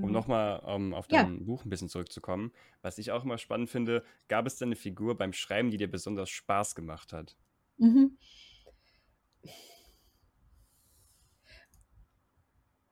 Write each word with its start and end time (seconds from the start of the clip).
Um 0.00 0.10
nochmal 0.12 0.62
ähm, 0.66 0.94
auf 0.94 1.08
Ja. 1.08 1.22
dein 1.22 1.44
Buch 1.46 1.64
ein 1.64 1.70
bisschen 1.70 1.88
zurückzukommen, 1.88 2.52
was 2.82 2.98
ich 2.98 3.10
auch 3.12 3.24
immer 3.24 3.38
spannend 3.38 3.70
finde, 3.70 4.04
gab 4.28 4.46
es 4.46 4.56
denn 4.56 4.68
eine 4.68 4.76
Figur 4.76 5.16
beim 5.16 5.32
Schreiben, 5.32 5.70
die 5.70 5.76
dir 5.76 5.90
besonders 5.90 6.30
Spaß 6.30 6.74
gemacht 6.74 7.12
hat? 7.12 7.36
Mhm. 7.78 8.16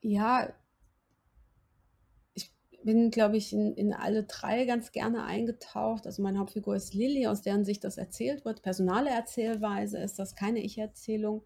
Ja, 0.02 0.54
ich 2.34 2.50
bin, 2.82 3.10
glaube 3.10 3.36
ich, 3.36 3.52
in, 3.52 3.74
in 3.74 3.92
alle 3.92 4.24
drei 4.24 4.64
ganz 4.64 4.92
gerne 4.92 5.24
eingetaucht. 5.24 6.06
Also 6.06 6.22
meine 6.22 6.38
Hauptfigur 6.38 6.74
ist 6.76 6.94
Lilly, 6.94 7.26
aus 7.26 7.42
deren 7.42 7.64
Sicht 7.64 7.84
das 7.84 7.98
erzählt 7.98 8.44
wird. 8.44 8.62
Personale 8.62 9.10
Erzählweise 9.10 9.98
ist 9.98 10.18
das 10.18 10.34
keine 10.34 10.60
Ich-Erzählung. 10.60 11.42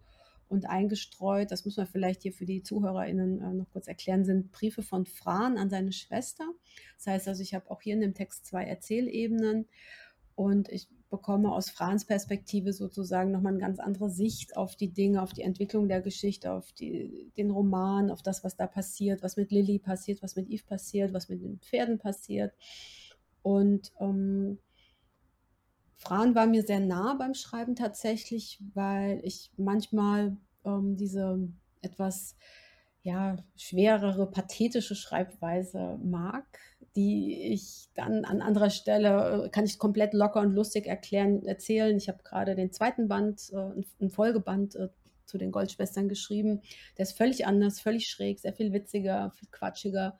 Und 0.48 0.68
eingestreut, 0.68 1.50
das 1.50 1.64
muss 1.64 1.77
man 1.77 1.86
vielleicht 1.86 2.22
hier 2.22 2.32
für 2.32 2.46
die 2.46 2.62
ZuhörerInnen 2.62 3.40
äh, 3.40 3.54
noch 3.54 3.70
kurz 3.70 3.88
erklären, 3.88 4.24
sind 4.24 4.52
Briefe 4.52 4.82
von 4.82 5.06
Fran 5.06 5.59
an 5.59 5.70
seine 5.70 5.92
Schwester. 5.92 6.45
Das 6.96 7.06
heißt 7.06 7.28
also, 7.28 7.42
ich 7.42 7.55
habe 7.55 7.70
auch 7.70 7.80
hier 7.80 7.95
in 7.95 8.00
dem 8.00 8.14
Text 8.14 8.46
zwei 8.46 8.64
Erzählebenen 8.64 9.66
und 10.34 10.69
ich 10.69 10.88
bekomme 11.10 11.52
aus 11.52 11.70
Frans 11.70 12.05
Perspektive 12.05 12.72
sozusagen 12.72 13.30
nochmal 13.30 13.52
eine 13.52 13.60
ganz 13.60 13.78
andere 13.78 14.10
Sicht 14.10 14.56
auf 14.56 14.74
die 14.74 14.92
Dinge, 14.92 15.22
auf 15.22 15.33
die 15.33 15.42
Entwicklung 15.42 15.88
der 15.88 16.00
Geschichte, 16.00 16.52
auf 16.52 16.72
die, 16.72 17.30
den 17.36 17.50
Roman, 17.52 18.11
auf 18.11 18.20
das, 18.20 18.42
was 18.42 18.56
da 18.56 18.66
passiert, 18.66 19.22
was 19.22 19.36
mit 19.36 19.52
Lilly 19.52 19.78
passiert, 19.78 20.22
was 20.22 20.34
mit 20.34 20.50
Eve 20.50 20.64
passiert, 20.66 21.12
was 21.12 21.28
mit 21.28 21.42
den 21.42 21.61
Pferden 21.61 21.98
passiert. 21.98 22.52
Und 23.42 23.92
ähm, 24.00 24.58
Fran 26.04 26.34
war 26.34 26.46
mir 26.46 26.62
sehr 26.62 26.80
nah 26.80 27.14
beim 27.14 27.34
Schreiben 27.34 27.76
tatsächlich, 27.76 28.60
weil 28.74 29.20
ich 29.22 29.50
manchmal 29.56 30.36
ähm, 30.64 30.96
diese 30.96 31.48
etwas 31.80 32.36
ja, 33.02 33.36
schwerere, 33.56 34.30
pathetische 34.30 34.94
Schreibweise 34.94 35.98
mag, 36.02 36.46
die 36.96 37.52
ich 37.52 37.88
dann 37.94 38.24
an 38.24 38.40
anderer 38.40 38.70
Stelle, 38.70 39.44
äh, 39.44 39.48
kann 39.50 39.64
ich 39.64 39.78
komplett 39.78 40.14
locker 40.14 40.41
und 40.41 40.55
lustig 40.55 40.86
erklären, 40.86 41.44
erzählen. 41.44 41.96
Ich 41.96 42.08
habe 42.08 42.22
gerade 42.22 42.55
den 42.55 42.72
zweiten 42.72 43.08
Band, 43.08 43.50
äh, 43.52 43.56
einen 44.00 44.11
Folgeband 44.11 44.77
äh, 44.77 44.89
zu 45.27 45.39
den 45.39 45.52
Goldschwestern 45.52 46.08
geschrieben. 46.08 46.62
Der 46.96 47.05
ist 47.05 47.16
völlig 47.16 47.46
anders, 47.46 47.80
völlig 47.80 48.08
schräg, 48.08 48.41
sehr 48.41 48.52
viel 48.52 48.72
witziger, 48.72 49.30
viel 49.33 49.48
quatschiger. 49.50 50.18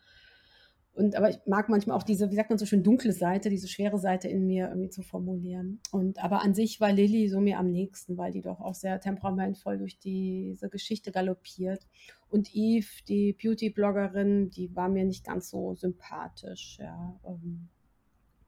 Und 0.95 1.17
aber 1.17 1.29
ich 1.29 1.39
mag 1.45 1.69
manchmal 1.69 1.97
auch 1.97 2.05
diese, 2.05 2.31
wie 2.31 2.37
sagt 2.37 2.51
man 2.51 2.59
so 2.59 2.67
schön, 2.67 2.85
dunkle 2.85 3.13
Seite, 3.13 3.51
diese 3.51 3.67
schwere 3.67 3.99
Seite 3.99 4.29
in 4.29 4.47
mir 4.47 4.69
irgendwie 4.69 4.91
zu 4.91 5.03
formulieren. 5.03 5.81
Und 5.91 6.23
aber 6.23 6.43
an 6.43 6.55
sich 6.55 6.81
war 6.81 6.93
Lilly 6.93 7.29
so 7.29 7.41
mir 7.41 7.59
am 7.59 7.71
nächsten, 7.71 8.17
weil 8.17 8.31
die 8.31 8.43
doch 8.43 8.61
auch 8.61 8.75
sehr 8.75 9.01
temperamentvoll 9.01 9.79
durch 9.79 9.99
diese 9.99 10.69
Geschichte 10.69 11.11
galoppiert. 11.11 11.85
Und 12.29 12.55
Eve, 12.55 12.87
die 13.09 13.33
Beauty-Bloggerin, 13.33 14.51
die 14.51 14.75
war 14.77 14.89
mir 14.89 15.05
nicht 15.05 15.25
ganz 15.25 15.51
so 15.51 15.75
sympathisch, 15.75 16.79
ja. 16.81 17.19
Ähm, 17.27 17.69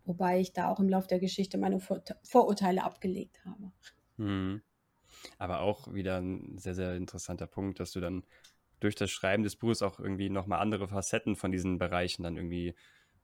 wobei 0.05 0.39
ich 0.39 0.53
da 0.53 0.71
auch 0.71 0.79
im 0.79 0.89
Laufe 0.89 1.09
der 1.09 1.19
Geschichte 1.19 1.59
meine 1.59 1.81
Vor 1.81 2.01
Vorurteile 2.23 2.85
abgelegt 2.85 3.45
habe. 3.45 3.73
Hm. 4.19 4.63
Aber 5.39 5.61
auch 5.63 5.93
wieder 5.93 6.21
ein 6.21 6.59
sehr, 6.59 6.77
sehr 6.77 6.95
interessanter 6.95 7.49
Punkt, 7.49 7.81
dass 7.81 7.91
du 7.91 8.01
dann 8.01 8.23
durch 8.81 8.95
das 8.95 9.11
Schreiben 9.11 9.43
des 9.43 9.57
Buches 9.57 9.83
auch 9.83 9.99
irgendwie 9.99 10.29
nochmal 10.29 10.61
andere 10.61 10.89
Facetten 10.89 11.37
von 11.37 11.53
diesen 11.53 11.79
Bereichen 11.79 12.23
dann 12.23 12.37
irgendwie 12.37 12.75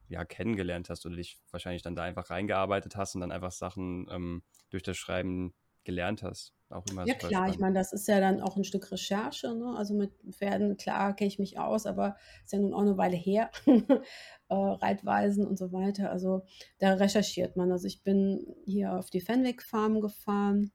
ja, 0.09 0.25
kennengelernt 0.25 0.91
hast 0.91 1.07
oder 1.07 1.17
dich 1.17 1.39
wahrscheinlich 1.51 1.83
dann 1.83 1.97
da 1.97 2.03
einfach 2.03 2.31
reingearbeitet 2.31 2.97
hast 2.97 3.15
und 3.15 3.23
dann 3.23 3.33
einfach 3.33 3.53
Sachen 3.53 4.07
ähm, 4.11 4.43
durch 4.71 4.83
das 4.83 4.97
Schreiben 4.97 5.55
gelernt 5.85 6.23
hast. 6.23 6.53
Auch 6.69 6.85
immer 6.91 7.07
ja, 7.07 7.15
klar, 7.15 7.31
spannend. 7.31 7.55
ich 7.55 7.61
meine, 7.61 7.75
das 7.75 7.93
ist 7.93 8.09
ja 8.09 8.21
dann 8.21 8.41
auch 8.41 8.57
ein 8.57 8.65
Stück 8.65 8.91
Recherche. 8.91 9.55
Ne? 9.55 9.75
Also 9.77 9.95
mit 9.95 10.13
Pferden, 10.31 10.77
klar, 10.77 11.15
kenne 11.15 11.29
ich 11.29 11.39
mich 11.39 11.59
aus, 11.59 11.87
aber 11.87 12.17
ist 12.45 12.53
ja 12.53 12.59
nun 12.59 12.73
auch 12.73 12.81
eine 12.81 12.97
Weile 12.97 13.17
her. 13.17 13.51
äh, 13.67 14.55
Reitweisen 14.55 15.47
und 15.47 15.59
so 15.59 15.73
weiter. 15.73 16.11
Also 16.11 16.45
da 16.79 16.95
recherchiert 16.95 17.57
man. 17.57 17.73
Also 17.73 17.87
ich 17.87 18.03
bin 18.03 18.47
hier 18.65 18.95
auf 18.95 19.11
die 19.11 19.21
Fenwick 19.21 19.63
Farm 19.63 20.01
gefahren 20.01 20.73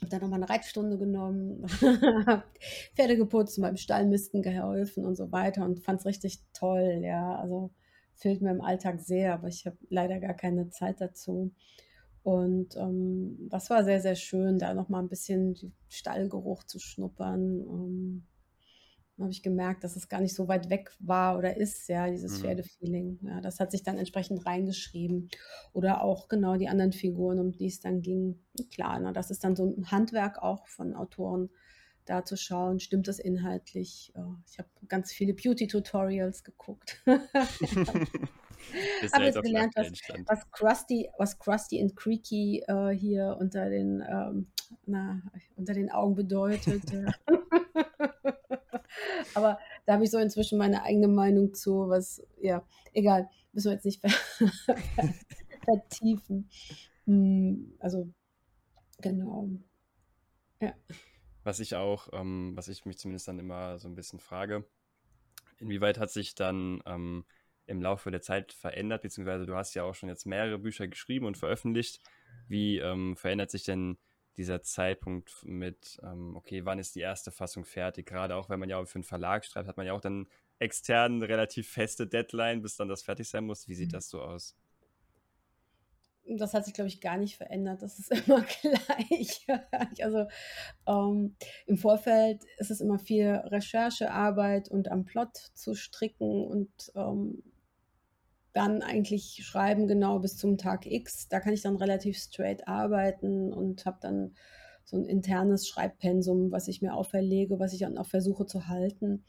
habe 0.00 0.10
dann 0.10 0.20
nochmal 0.20 0.42
eine 0.42 0.50
Reitstunde 0.50 0.98
genommen, 0.98 1.66
Pferde 2.94 3.16
geputzt, 3.16 3.60
beim 3.60 3.76
Stallmisten 3.76 4.42
geholfen 4.42 5.04
und 5.04 5.16
so 5.16 5.32
weiter 5.32 5.64
und 5.64 5.80
fand 5.80 6.00
es 6.00 6.06
richtig 6.06 6.40
toll. 6.52 7.00
Ja, 7.02 7.36
also 7.36 7.70
fehlt 8.14 8.42
mir 8.42 8.50
im 8.50 8.60
Alltag 8.60 9.00
sehr, 9.00 9.34
aber 9.34 9.48
ich 9.48 9.66
habe 9.66 9.76
leider 9.88 10.18
gar 10.20 10.34
keine 10.34 10.70
Zeit 10.70 11.00
dazu. 11.00 11.52
Und 12.22 12.76
ähm, 12.76 13.48
das 13.50 13.70
war 13.70 13.84
sehr, 13.84 14.00
sehr 14.00 14.16
schön, 14.16 14.58
da 14.58 14.74
nochmal 14.74 15.02
ein 15.02 15.08
bisschen 15.08 15.54
Stallgeruch 15.88 16.64
zu 16.64 16.80
schnuppern. 16.80 17.60
Ähm, 17.60 18.26
habe 19.18 19.32
ich 19.32 19.42
gemerkt, 19.42 19.84
dass 19.84 19.96
es 19.96 20.08
gar 20.08 20.20
nicht 20.20 20.34
so 20.34 20.48
weit 20.48 20.68
weg 20.68 20.90
war 20.98 21.38
oder 21.38 21.56
ist, 21.56 21.88
ja, 21.88 22.08
dieses 22.10 22.38
mhm. 22.38 22.42
Pferdefeeling. 22.42 23.18
Ja, 23.22 23.40
das 23.40 23.60
hat 23.60 23.70
sich 23.70 23.82
dann 23.82 23.98
entsprechend 23.98 24.44
reingeschrieben. 24.44 25.30
Oder 25.72 26.02
auch 26.02 26.28
genau 26.28 26.56
die 26.56 26.68
anderen 26.68 26.92
Figuren, 26.92 27.38
um 27.38 27.52
die 27.52 27.66
es 27.66 27.80
dann 27.80 28.02
ging. 28.02 28.38
Klar, 28.72 29.00
na, 29.00 29.12
das 29.12 29.30
ist 29.30 29.44
dann 29.44 29.56
so 29.56 29.64
ein 29.64 29.90
Handwerk 29.90 30.42
auch 30.42 30.66
von 30.68 30.94
Autoren, 30.94 31.50
da 32.04 32.24
zu 32.24 32.36
schauen, 32.36 32.78
stimmt 32.78 33.08
das 33.08 33.18
inhaltlich. 33.18 34.12
Ich 34.48 34.58
habe 34.58 34.68
ganz 34.86 35.12
viele 35.12 35.34
Beauty-Tutorials 35.34 36.44
geguckt. 36.44 37.02
habe 39.12 39.24
jetzt 39.24 39.42
gelernt, 39.42 39.72
was, 39.76 39.92
was, 40.26 40.50
Krusty, 40.50 41.08
was 41.18 41.38
Krusty 41.38 41.80
and 41.80 41.96
Creaky 41.96 42.62
äh, 42.66 42.90
hier 42.90 43.36
unter 43.38 43.68
den, 43.70 44.02
ähm, 44.08 44.46
na, 44.86 45.22
unter 45.56 45.74
den 45.74 45.90
Augen 45.90 46.14
bedeutet. 46.14 46.82
Aber 49.34 49.58
da 49.84 49.94
habe 49.94 50.04
ich 50.04 50.10
so 50.10 50.18
inzwischen 50.18 50.58
meine 50.58 50.82
eigene 50.82 51.08
Meinung 51.08 51.54
zu, 51.54 51.88
was, 51.88 52.22
ja, 52.40 52.66
egal, 52.92 53.28
müssen 53.52 53.68
wir 53.68 53.74
jetzt 53.74 53.84
nicht 53.84 54.02
vertiefen. 55.64 56.48
Hm, 57.06 57.74
also, 57.78 58.12
genau. 59.00 59.48
Ja. 60.60 60.74
Was 61.44 61.60
ich 61.60 61.74
auch, 61.74 62.08
ähm, 62.12 62.52
was 62.54 62.68
ich 62.68 62.84
mich 62.84 62.98
zumindest 62.98 63.28
dann 63.28 63.38
immer 63.38 63.78
so 63.78 63.88
ein 63.88 63.94
bisschen 63.94 64.18
frage, 64.18 64.64
inwieweit 65.58 65.98
hat 65.98 66.10
sich 66.10 66.34
dann 66.34 66.82
ähm, 66.86 67.24
im 67.66 67.82
Laufe 67.82 68.10
der 68.10 68.22
Zeit 68.22 68.52
verändert, 68.52 69.02
beziehungsweise 69.02 69.46
du 69.46 69.54
hast 69.54 69.74
ja 69.74 69.84
auch 69.84 69.94
schon 69.94 70.08
jetzt 70.08 70.26
mehrere 70.26 70.58
Bücher 70.58 70.88
geschrieben 70.88 71.26
und 71.26 71.36
veröffentlicht. 71.36 72.00
Wie 72.48 72.78
ähm, 72.78 73.16
verändert 73.16 73.50
sich 73.50 73.64
denn 73.64 73.98
dieser 74.36 74.62
Zeitpunkt 74.62 75.42
mit, 75.44 75.98
ähm, 76.02 76.36
okay, 76.36 76.64
wann 76.64 76.78
ist 76.78 76.94
die 76.94 77.00
erste 77.00 77.30
Fassung 77.30 77.64
fertig? 77.64 78.06
Gerade 78.06 78.36
auch 78.36 78.48
wenn 78.48 78.60
man 78.60 78.68
ja 78.68 78.84
für 78.84 78.96
einen 78.96 79.04
Verlag 79.04 79.44
schreibt, 79.44 79.68
hat 79.68 79.76
man 79.76 79.86
ja 79.86 79.92
auch 79.92 80.00
dann 80.00 80.26
extern 80.58 81.22
relativ 81.22 81.68
feste 81.68 82.06
Deadline, 82.06 82.62
bis 82.62 82.76
dann 82.76 82.88
das 82.88 83.02
fertig 83.02 83.28
sein 83.28 83.44
muss. 83.44 83.68
Wie 83.68 83.74
sieht 83.74 83.88
mhm. 83.88 83.92
das 83.92 84.08
so 84.08 84.22
aus? 84.22 84.56
Das 86.28 86.54
hat 86.54 86.64
sich, 86.64 86.74
glaube 86.74 86.88
ich, 86.88 87.00
gar 87.00 87.18
nicht 87.18 87.36
verändert. 87.36 87.82
Das 87.82 87.98
ist 87.98 88.10
immer 88.26 88.42
gleich. 88.42 89.46
also 90.02 90.26
ähm, 90.86 91.36
im 91.66 91.76
Vorfeld 91.76 92.44
ist 92.58 92.70
es 92.70 92.80
immer 92.80 92.98
viel 92.98 93.28
Recherchearbeit 93.28 94.68
und 94.68 94.90
am 94.90 95.04
Plot 95.04 95.36
zu 95.54 95.74
stricken 95.74 96.44
und 96.46 96.70
ähm, 96.94 97.42
dann 98.56 98.82
eigentlich 98.82 99.44
schreiben 99.44 99.86
genau 99.86 100.18
bis 100.18 100.38
zum 100.38 100.56
Tag 100.56 100.86
X. 100.86 101.28
Da 101.28 101.40
kann 101.40 101.52
ich 101.52 101.60
dann 101.60 101.76
relativ 101.76 102.16
straight 102.16 102.66
arbeiten 102.66 103.52
und 103.52 103.84
habe 103.84 103.98
dann 104.00 104.34
so 104.84 104.96
ein 104.96 105.04
internes 105.04 105.68
Schreibpensum, 105.68 106.52
was 106.52 106.66
ich 106.66 106.80
mir 106.80 106.94
auferlege, 106.94 107.58
was 107.58 107.74
ich 107.74 107.80
dann 107.80 107.98
auch 107.98 108.06
versuche 108.06 108.46
zu 108.46 108.68
halten 108.68 109.24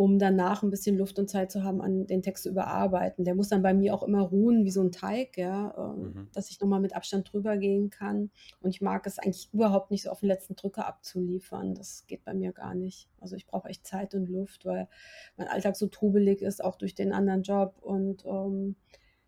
um 0.00 0.18
danach 0.18 0.62
ein 0.62 0.70
bisschen 0.70 0.96
Luft 0.96 1.18
und 1.18 1.28
Zeit 1.28 1.52
zu 1.52 1.62
haben, 1.62 1.82
an 1.82 2.06
den 2.06 2.22
Text 2.22 2.44
zu 2.44 2.48
überarbeiten. 2.48 3.26
Der 3.26 3.34
muss 3.34 3.50
dann 3.50 3.60
bei 3.60 3.74
mir 3.74 3.92
auch 3.92 4.02
immer 4.02 4.22
ruhen 4.22 4.64
wie 4.64 4.70
so 4.70 4.80
ein 4.80 4.92
Teig, 4.92 5.36
ja, 5.36 5.74
äh, 5.76 5.94
mhm. 5.94 6.28
dass 6.32 6.50
ich 6.50 6.58
nochmal 6.58 6.80
mit 6.80 6.96
Abstand 6.96 7.30
drüber 7.30 7.58
gehen 7.58 7.90
kann. 7.90 8.30
Und 8.62 8.70
ich 8.70 8.80
mag 8.80 9.06
es 9.06 9.18
eigentlich 9.18 9.50
überhaupt 9.52 9.90
nicht 9.90 10.04
so 10.04 10.10
auf 10.10 10.20
den 10.20 10.30
letzten 10.30 10.56
Drücker 10.56 10.86
abzuliefern. 10.86 11.74
Das 11.74 12.06
geht 12.06 12.24
bei 12.24 12.32
mir 12.32 12.52
gar 12.52 12.74
nicht. 12.74 13.10
Also 13.20 13.36
ich 13.36 13.46
brauche 13.46 13.68
echt 13.68 13.86
Zeit 13.86 14.14
und 14.14 14.30
Luft, 14.30 14.64
weil 14.64 14.88
mein 15.36 15.48
Alltag 15.48 15.76
so 15.76 15.86
trubelig 15.86 16.40
ist, 16.40 16.64
auch 16.64 16.76
durch 16.76 16.94
den 16.94 17.12
anderen 17.12 17.42
Job 17.42 17.76
und 17.82 18.24
ähm, 18.24 18.76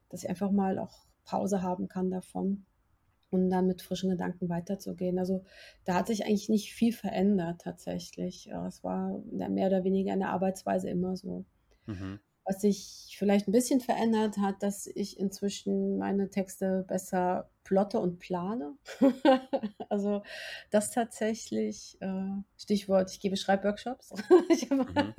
dass 0.08 0.22
ich 0.22 0.30
einfach 0.30 0.50
mal 0.50 0.78
auch 0.78 1.04
Pause 1.26 1.60
haben 1.60 1.86
kann 1.86 2.10
davon 2.10 2.64
und 3.32 3.50
dann 3.50 3.66
mit 3.66 3.82
frischen 3.82 4.10
Gedanken 4.10 4.48
weiterzugehen. 4.48 5.18
Also 5.18 5.44
da 5.84 5.94
hat 5.94 6.06
sich 6.06 6.24
eigentlich 6.24 6.48
nicht 6.48 6.74
viel 6.74 6.92
verändert 6.92 7.62
tatsächlich. 7.62 8.50
Es 8.68 8.84
war 8.84 9.20
mehr 9.30 9.66
oder 9.66 9.84
weniger 9.84 10.12
eine 10.12 10.28
Arbeitsweise 10.28 10.90
immer 10.90 11.16
so. 11.16 11.44
Mhm. 11.86 12.20
Was 12.44 12.60
sich 12.60 13.14
vielleicht 13.16 13.46
ein 13.46 13.52
bisschen 13.52 13.80
verändert 13.80 14.38
hat, 14.38 14.62
dass 14.62 14.86
ich 14.86 15.18
inzwischen 15.18 15.98
meine 15.98 16.28
Texte 16.28 16.84
besser 16.88 17.48
plotte 17.64 18.00
und 18.00 18.18
plane. 18.18 18.74
also 19.88 20.22
das 20.70 20.90
tatsächlich, 20.90 21.96
äh, 22.00 22.30
Stichwort, 22.56 23.10
ich 23.10 23.20
gebe 23.20 23.36
Schreibworkshops. 23.36 24.12
mhm. 24.70 25.14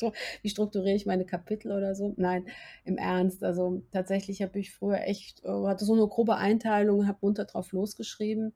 Wie 0.42 0.48
strukturiere 0.48 0.94
ich 0.94 1.06
meine 1.06 1.24
Kapitel 1.24 1.72
oder 1.72 1.94
so? 1.94 2.14
Nein, 2.16 2.46
im 2.84 2.98
Ernst. 2.98 3.42
Also 3.42 3.82
tatsächlich 3.90 4.42
habe 4.42 4.58
ich 4.58 4.72
früher 4.72 5.00
echt, 5.00 5.44
äh, 5.44 5.66
hatte 5.66 5.84
so 5.84 5.94
eine 5.94 6.06
grobe 6.06 6.36
Einteilung, 6.36 7.06
habe 7.06 7.18
munter 7.22 7.46
drauf 7.46 7.72
losgeschrieben. 7.72 8.54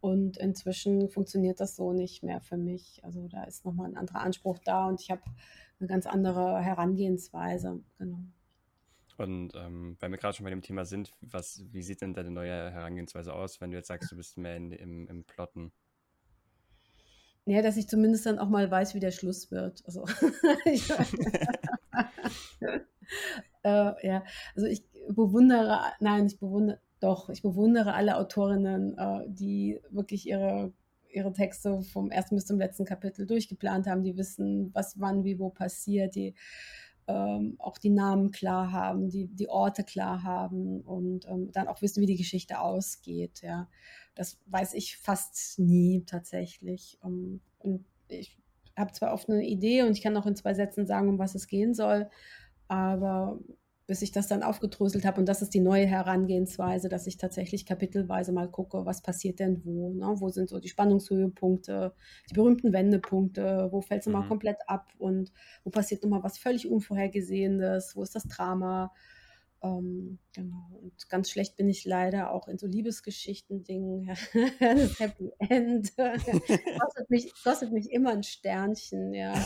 Und 0.00 0.38
inzwischen 0.38 1.10
funktioniert 1.10 1.60
das 1.60 1.76
so 1.76 1.92
nicht 1.92 2.22
mehr 2.22 2.40
für 2.40 2.56
mich. 2.56 3.00
Also 3.02 3.28
da 3.28 3.44
ist 3.44 3.66
nochmal 3.66 3.88
ein 3.88 3.98
anderer 3.98 4.20
Anspruch 4.20 4.58
da 4.64 4.86
und 4.86 5.00
ich 5.02 5.10
habe 5.10 5.22
eine 5.80 5.88
ganz 5.88 6.06
andere 6.06 6.60
Herangehensweise. 6.60 7.80
Genau. 7.98 8.20
Und 9.16 9.52
ähm, 9.54 9.96
weil 10.00 10.10
wir 10.10 10.18
gerade 10.18 10.36
schon 10.36 10.44
bei 10.44 10.50
dem 10.50 10.62
Thema 10.62 10.84
sind, 10.84 11.12
was, 11.20 11.62
wie 11.72 11.82
sieht 11.82 12.00
denn 12.00 12.14
deine 12.14 12.30
neue 12.30 12.70
Herangehensweise 12.70 13.34
aus, 13.34 13.60
wenn 13.60 13.70
du 13.70 13.76
jetzt 13.76 13.88
sagst, 13.88 14.10
du 14.10 14.16
bist 14.16 14.38
mehr 14.38 14.56
in, 14.56 14.72
im, 14.72 15.08
im 15.08 15.24
Plotten? 15.24 15.72
Ja, 17.44 17.62
dass 17.62 17.76
ich 17.76 17.88
zumindest 17.88 18.26
dann 18.26 18.38
auch 18.38 18.48
mal 18.48 18.70
weiß, 18.70 18.94
wie 18.94 19.00
der 19.00 19.10
Schluss 19.10 19.50
wird. 19.50 19.82
Also, 19.84 20.04
äh, 23.62 24.06
ja, 24.06 24.24
also 24.54 24.66
ich 24.68 24.82
bewundere, 25.08 25.80
nein, 26.00 26.26
ich 26.26 26.38
bewundere, 26.38 26.80
doch, 27.00 27.28
ich 27.30 27.42
bewundere 27.42 27.94
alle 27.94 28.16
Autorinnen, 28.16 28.96
äh, 28.96 29.24
die 29.26 29.80
wirklich 29.90 30.26
ihre, 30.26 30.72
ihre 31.12 31.32
Texte 31.32 31.82
vom 31.82 32.10
ersten 32.10 32.36
bis 32.36 32.46
zum 32.46 32.58
letzten 32.58 32.84
Kapitel 32.84 33.26
durchgeplant 33.26 33.86
haben, 33.86 34.02
die 34.02 34.16
wissen, 34.16 34.70
was 34.74 34.98
wann, 35.00 35.24
wie, 35.24 35.38
wo 35.38 35.50
passiert, 35.50 36.14
die 36.14 36.34
ähm, 37.08 37.56
auch 37.58 37.78
die 37.78 37.90
Namen 37.90 38.30
klar 38.30 38.72
haben, 38.72 39.10
die, 39.10 39.26
die 39.26 39.48
Orte 39.48 39.84
klar 39.84 40.22
haben 40.22 40.80
und 40.80 41.26
ähm, 41.26 41.50
dann 41.52 41.68
auch 41.68 41.82
wissen, 41.82 42.00
wie 42.00 42.06
die 42.06 42.16
Geschichte 42.16 42.60
ausgeht. 42.60 43.42
Ja. 43.42 43.68
Das 44.14 44.38
weiß 44.46 44.74
ich 44.74 44.96
fast 44.96 45.58
nie 45.58 46.04
tatsächlich. 46.06 46.98
Um, 47.02 47.40
und 47.58 47.84
ich 48.08 48.38
habe 48.76 48.92
zwar 48.92 49.12
oft 49.12 49.28
eine 49.28 49.44
Idee 49.44 49.82
und 49.82 49.96
ich 49.96 50.02
kann 50.02 50.16
auch 50.16 50.26
in 50.26 50.36
zwei 50.36 50.54
Sätzen 50.54 50.86
sagen, 50.86 51.08
um 51.08 51.18
was 51.18 51.34
es 51.34 51.46
gehen 51.48 51.74
soll, 51.74 52.08
aber 52.68 53.40
bis 53.90 54.02
ich 54.02 54.12
das 54.12 54.28
dann 54.28 54.44
aufgedröselt 54.44 55.04
habe. 55.04 55.18
Und 55.18 55.28
das 55.28 55.42
ist 55.42 55.52
die 55.52 55.58
neue 55.58 55.84
Herangehensweise, 55.84 56.88
dass 56.88 57.08
ich 57.08 57.16
tatsächlich 57.16 57.66
kapitelweise 57.66 58.30
mal 58.30 58.48
gucke, 58.48 58.86
was 58.86 59.02
passiert 59.02 59.40
denn 59.40 59.62
wo. 59.64 59.92
Ne? 59.92 60.14
Wo 60.20 60.28
sind 60.28 60.48
so 60.48 60.60
die 60.60 60.68
Spannungshöhepunkte, 60.68 61.92
die 62.30 62.34
berühmten 62.34 62.72
Wendepunkte, 62.72 63.66
wo 63.72 63.80
fällt 63.80 64.02
es 64.02 64.06
mhm. 64.06 64.12
mal 64.12 64.28
komplett 64.28 64.58
ab 64.68 64.92
und 64.98 65.32
wo 65.64 65.70
passiert 65.70 66.04
nochmal 66.04 66.22
was 66.22 66.38
völlig 66.38 66.70
Unvorhergesehenes, 66.70 67.96
wo 67.96 68.04
ist 68.04 68.14
das 68.14 68.28
Drama. 68.28 68.92
Ähm, 69.62 70.18
genau. 70.32 70.70
Und 70.80 71.10
ganz 71.10 71.30
schlecht 71.30 71.56
bin 71.56 71.68
ich 71.68 71.84
leider 71.84 72.32
auch 72.32 72.48
in 72.48 72.56
so 72.56 72.66
Liebesgeschichten-Dingen. 72.66 74.06
das 74.60 74.98
Happy 74.98 75.32
End 75.38 75.94
kostet, 75.96 77.10
mich, 77.10 77.30
kostet 77.42 77.70
mich 77.70 77.90
immer 77.90 78.12
ein 78.12 78.22
Sternchen, 78.22 79.12
ja. 79.12 79.34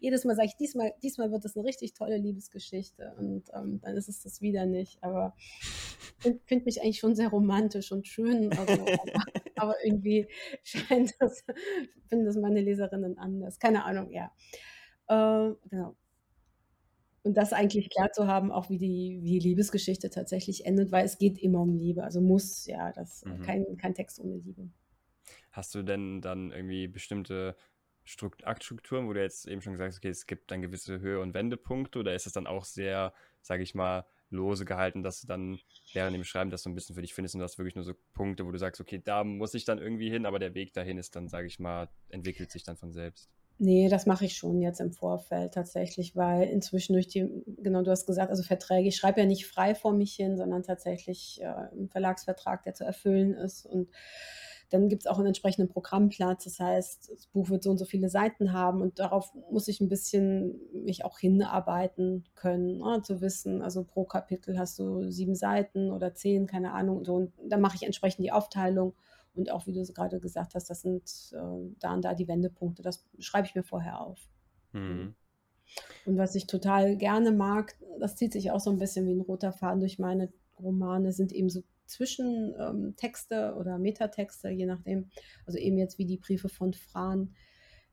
Jedes 0.00 0.24
Mal 0.24 0.36
sage 0.36 0.48
ich, 0.48 0.56
diesmal, 0.56 0.94
diesmal 1.02 1.30
wird 1.30 1.44
das 1.44 1.54
eine 1.54 1.66
richtig 1.66 1.92
tolle 1.92 2.16
Liebesgeschichte. 2.16 3.14
Und 3.18 3.44
ähm, 3.54 3.80
dann 3.82 3.94
ist 3.96 4.08
es 4.08 4.22
das 4.22 4.40
wieder 4.40 4.64
nicht. 4.64 5.04
Aber 5.04 5.36
ich 6.24 6.40
finde 6.46 6.64
mich 6.64 6.80
eigentlich 6.80 6.98
schon 6.98 7.14
sehr 7.14 7.28
romantisch 7.28 7.92
und 7.92 8.08
schön. 8.08 8.50
Also, 8.56 8.86
aber, 9.56 9.74
irgendwie 9.84 10.28
scheint 10.62 11.14
das, 11.18 11.44
finden 12.06 12.24
das 12.24 12.36
meine 12.36 12.62
Leserinnen 12.62 13.18
anders. 13.18 13.58
Keine 13.58 13.84
Ahnung, 13.84 14.10
ja. 14.12 14.32
Äh, 15.08 15.52
genau. 15.68 15.94
Und 17.24 17.36
das 17.36 17.52
eigentlich 17.52 17.88
klar 17.90 18.10
zu 18.12 18.26
haben, 18.26 18.50
auch 18.50 18.68
wie 18.68 18.78
die, 18.78 19.20
wie 19.22 19.38
die 19.38 19.48
Liebesgeschichte 19.48 20.10
tatsächlich 20.10 20.66
endet, 20.66 20.90
weil 20.90 21.04
es 21.04 21.18
geht 21.18 21.38
immer 21.38 21.60
um 21.60 21.76
Liebe. 21.76 22.02
Also 22.02 22.20
muss, 22.20 22.66
ja, 22.66 22.90
das 22.92 23.24
mhm. 23.24 23.42
kein, 23.42 23.76
kein 23.76 23.94
Text 23.94 24.18
ohne 24.18 24.38
Liebe. 24.38 24.68
Hast 25.52 25.74
du 25.74 25.82
denn 25.82 26.20
dann 26.20 26.50
irgendwie 26.50 26.88
bestimmte 26.88 27.56
Strukt 28.04 28.44
Aktstrukturen, 28.44 29.06
wo 29.06 29.12
du 29.12 29.20
jetzt 29.20 29.46
eben 29.46 29.62
schon 29.62 29.74
gesagt 29.74 29.92
hast, 29.92 29.98
okay, 29.98 30.08
es 30.08 30.26
gibt 30.26 30.50
dann 30.50 30.62
gewisse 30.62 30.98
Höhe- 30.98 31.20
und 31.20 31.34
Wendepunkte 31.34 32.00
oder 32.00 32.14
ist 32.14 32.26
es 32.26 32.32
dann 32.32 32.48
auch 32.48 32.64
sehr, 32.64 33.14
sage 33.42 33.62
ich 33.62 33.74
mal, 33.76 34.04
lose 34.30 34.64
gehalten, 34.64 35.02
dass 35.04 35.20
du 35.20 35.28
dann 35.28 35.60
während 35.92 36.16
dem 36.16 36.24
Schreiben 36.24 36.50
das 36.50 36.62
so 36.62 36.70
ein 36.70 36.74
bisschen 36.74 36.96
für 36.96 37.02
dich 37.02 37.14
findest 37.14 37.34
und 37.34 37.40
du 37.40 37.44
hast 37.44 37.58
wirklich 37.58 37.76
nur 37.76 37.84
so 37.84 37.94
Punkte, 38.14 38.44
wo 38.44 38.50
du 38.50 38.58
sagst, 38.58 38.80
okay, 38.80 39.00
da 39.02 39.22
muss 39.22 39.54
ich 39.54 39.64
dann 39.64 39.78
irgendwie 39.78 40.10
hin, 40.10 40.26
aber 40.26 40.38
der 40.38 40.54
Weg 40.54 40.72
dahin 40.72 40.98
ist 40.98 41.14
dann, 41.14 41.28
sage 41.28 41.46
ich 41.46 41.60
mal, 41.60 41.88
entwickelt 42.08 42.50
sich 42.50 42.64
dann 42.64 42.76
von 42.76 42.92
selbst. 42.92 43.30
Nee, 43.64 43.88
das 43.88 44.06
mache 44.06 44.24
ich 44.24 44.36
schon 44.36 44.60
jetzt 44.60 44.80
im 44.80 44.90
Vorfeld 44.90 45.54
tatsächlich, 45.54 46.16
weil 46.16 46.48
inzwischen 46.48 46.94
durch 46.94 47.06
die, 47.06 47.28
genau, 47.58 47.82
du 47.82 47.92
hast 47.92 48.06
gesagt, 48.06 48.30
also 48.30 48.42
Verträge, 48.42 48.88
ich 48.88 48.96
schreibe 48.96 49.20
ja 49.20 49.26
nicht 49.26 49.46
frei 49.46 49.76
vor 49.76 49.92
mich 49.92 50.14
hin, 50.14 50.36
sondern 50.36 50.64
tatsächlich 50.64 51.40
äh, 51.40 51.44
einen 51.46 51.88
Verlagsvertrag, 51.88 52.64
der 52.64 52.74
zu 52.74 52.82
erfüllen 52.82 53.34
ist. 53.34 53.64
Und 53.64 53.88
dann 54.70 54.88
gibt 54.88 55.02
es 55.02 55.06
auch 55.06 55.18
einen 55.18 55.28
entsprechenden 55.28 55.68
Programmplatz. 55.68 56.42
Das 56.42 56.58
heißt, 56.58 57.12
das 57.14 57.28
Buch 57.28 57.50
wird 57.50 57.62
so 57.62 57.70
und 57.70 57.78
so 57.78 57.84
viele 57.84 58.08
Seiten 58.08 58.52
haben 58.52 58.80
und 58.82 58.98
darauf 58.98 59.32
muss 59.52 59.68
ich 59.68 59.80
ein 59.80 59.88
bisschen 59.88 60.58
mich 60.72 61.04
auch 61.04 61.20
hinarbeiten 61.20 62.24
können, 62.34 62.78
ne, 62.78 63.00
zu 63.04 63.20
wissen, 63.20 63.62
also 63.62 63.84
pro 63.84 64.02
Kapitel 64.04 64.58
hast 64.58 64.76
du 64.80 65.08
sieben 65.08 65.36
Seiten 65.36 65.92
oder 65.92 66.14
zehn, 66.14 66.48
keine 66.48 66.72
Ahnung. 66.72 67.04
So, 67.04 67.14
und 67.14 67.32
dann 67.46 67.60
mache 67.60 67.76
ich 67.76 67.84
entsprechend 67.84 68.24
die 68.24 68.32
Aufteilung 68.32 68.94
und 69.34 69.50
auch, 69.50 69.66
wie 69.66 69.72
du 69.72 69.80
es 69.80 69.94
gerade 69.94 70.20
gesagt 70.20 70.54
hast, 70.54 70.68
das 70.68 70.82
sind 70.82 71.32
äh, 71.32 71.74
da 71.78 71.94
und 71.94 72.04
da 72.04 72.14
die 72.14 72.28
Wendepunkte. 72.28 72.82
Das 72.82 73.04
schreibe 73.18 73.46
ich 73.46 73.54
mir 73.54 73.62
vorher 73.62 74.00
auf. 74.00 74.28
Mhm. 74.72 75.14
Und 76.04 76.18
was 76.18 76.34
ich 76.34 76.46
total 76.46 76.96
gerne 76.96 77.32
mag, 77.32 77.76
das 77.98 78.16
zieht 78.16 78.32
sich 78.32 78.50
auch 78.50 78.60
so 78.60 78.70
ein 78.70 78.78
bisschen 78.78 79.06
wie 79.06 79.14
ein 79.14 79.20
roter 79.20 79.52
Faden 79.52 79.80
durch 79.80 79.98
meine 79.98 80.32
Romane, 80.58 81.12
sind 81.12 81.32
eben 81.32 81.48
so 81.48 81.62
Zwischentexte 81.86 83.52
ähm, 83.52 83.58
oder 83.58 83.78
Metatexte, 83.78 84.50
je 84.50 84.66
nachdem. 84.66 85.10
Also 85.46 85.58
eben 85.58 85.78
jetzt 85.78 85.98
wie 85.98 86.06
die 86.06 86.16
Briefe 86.16 86.48
von 86.48 86.72
Fran 86.72 87.34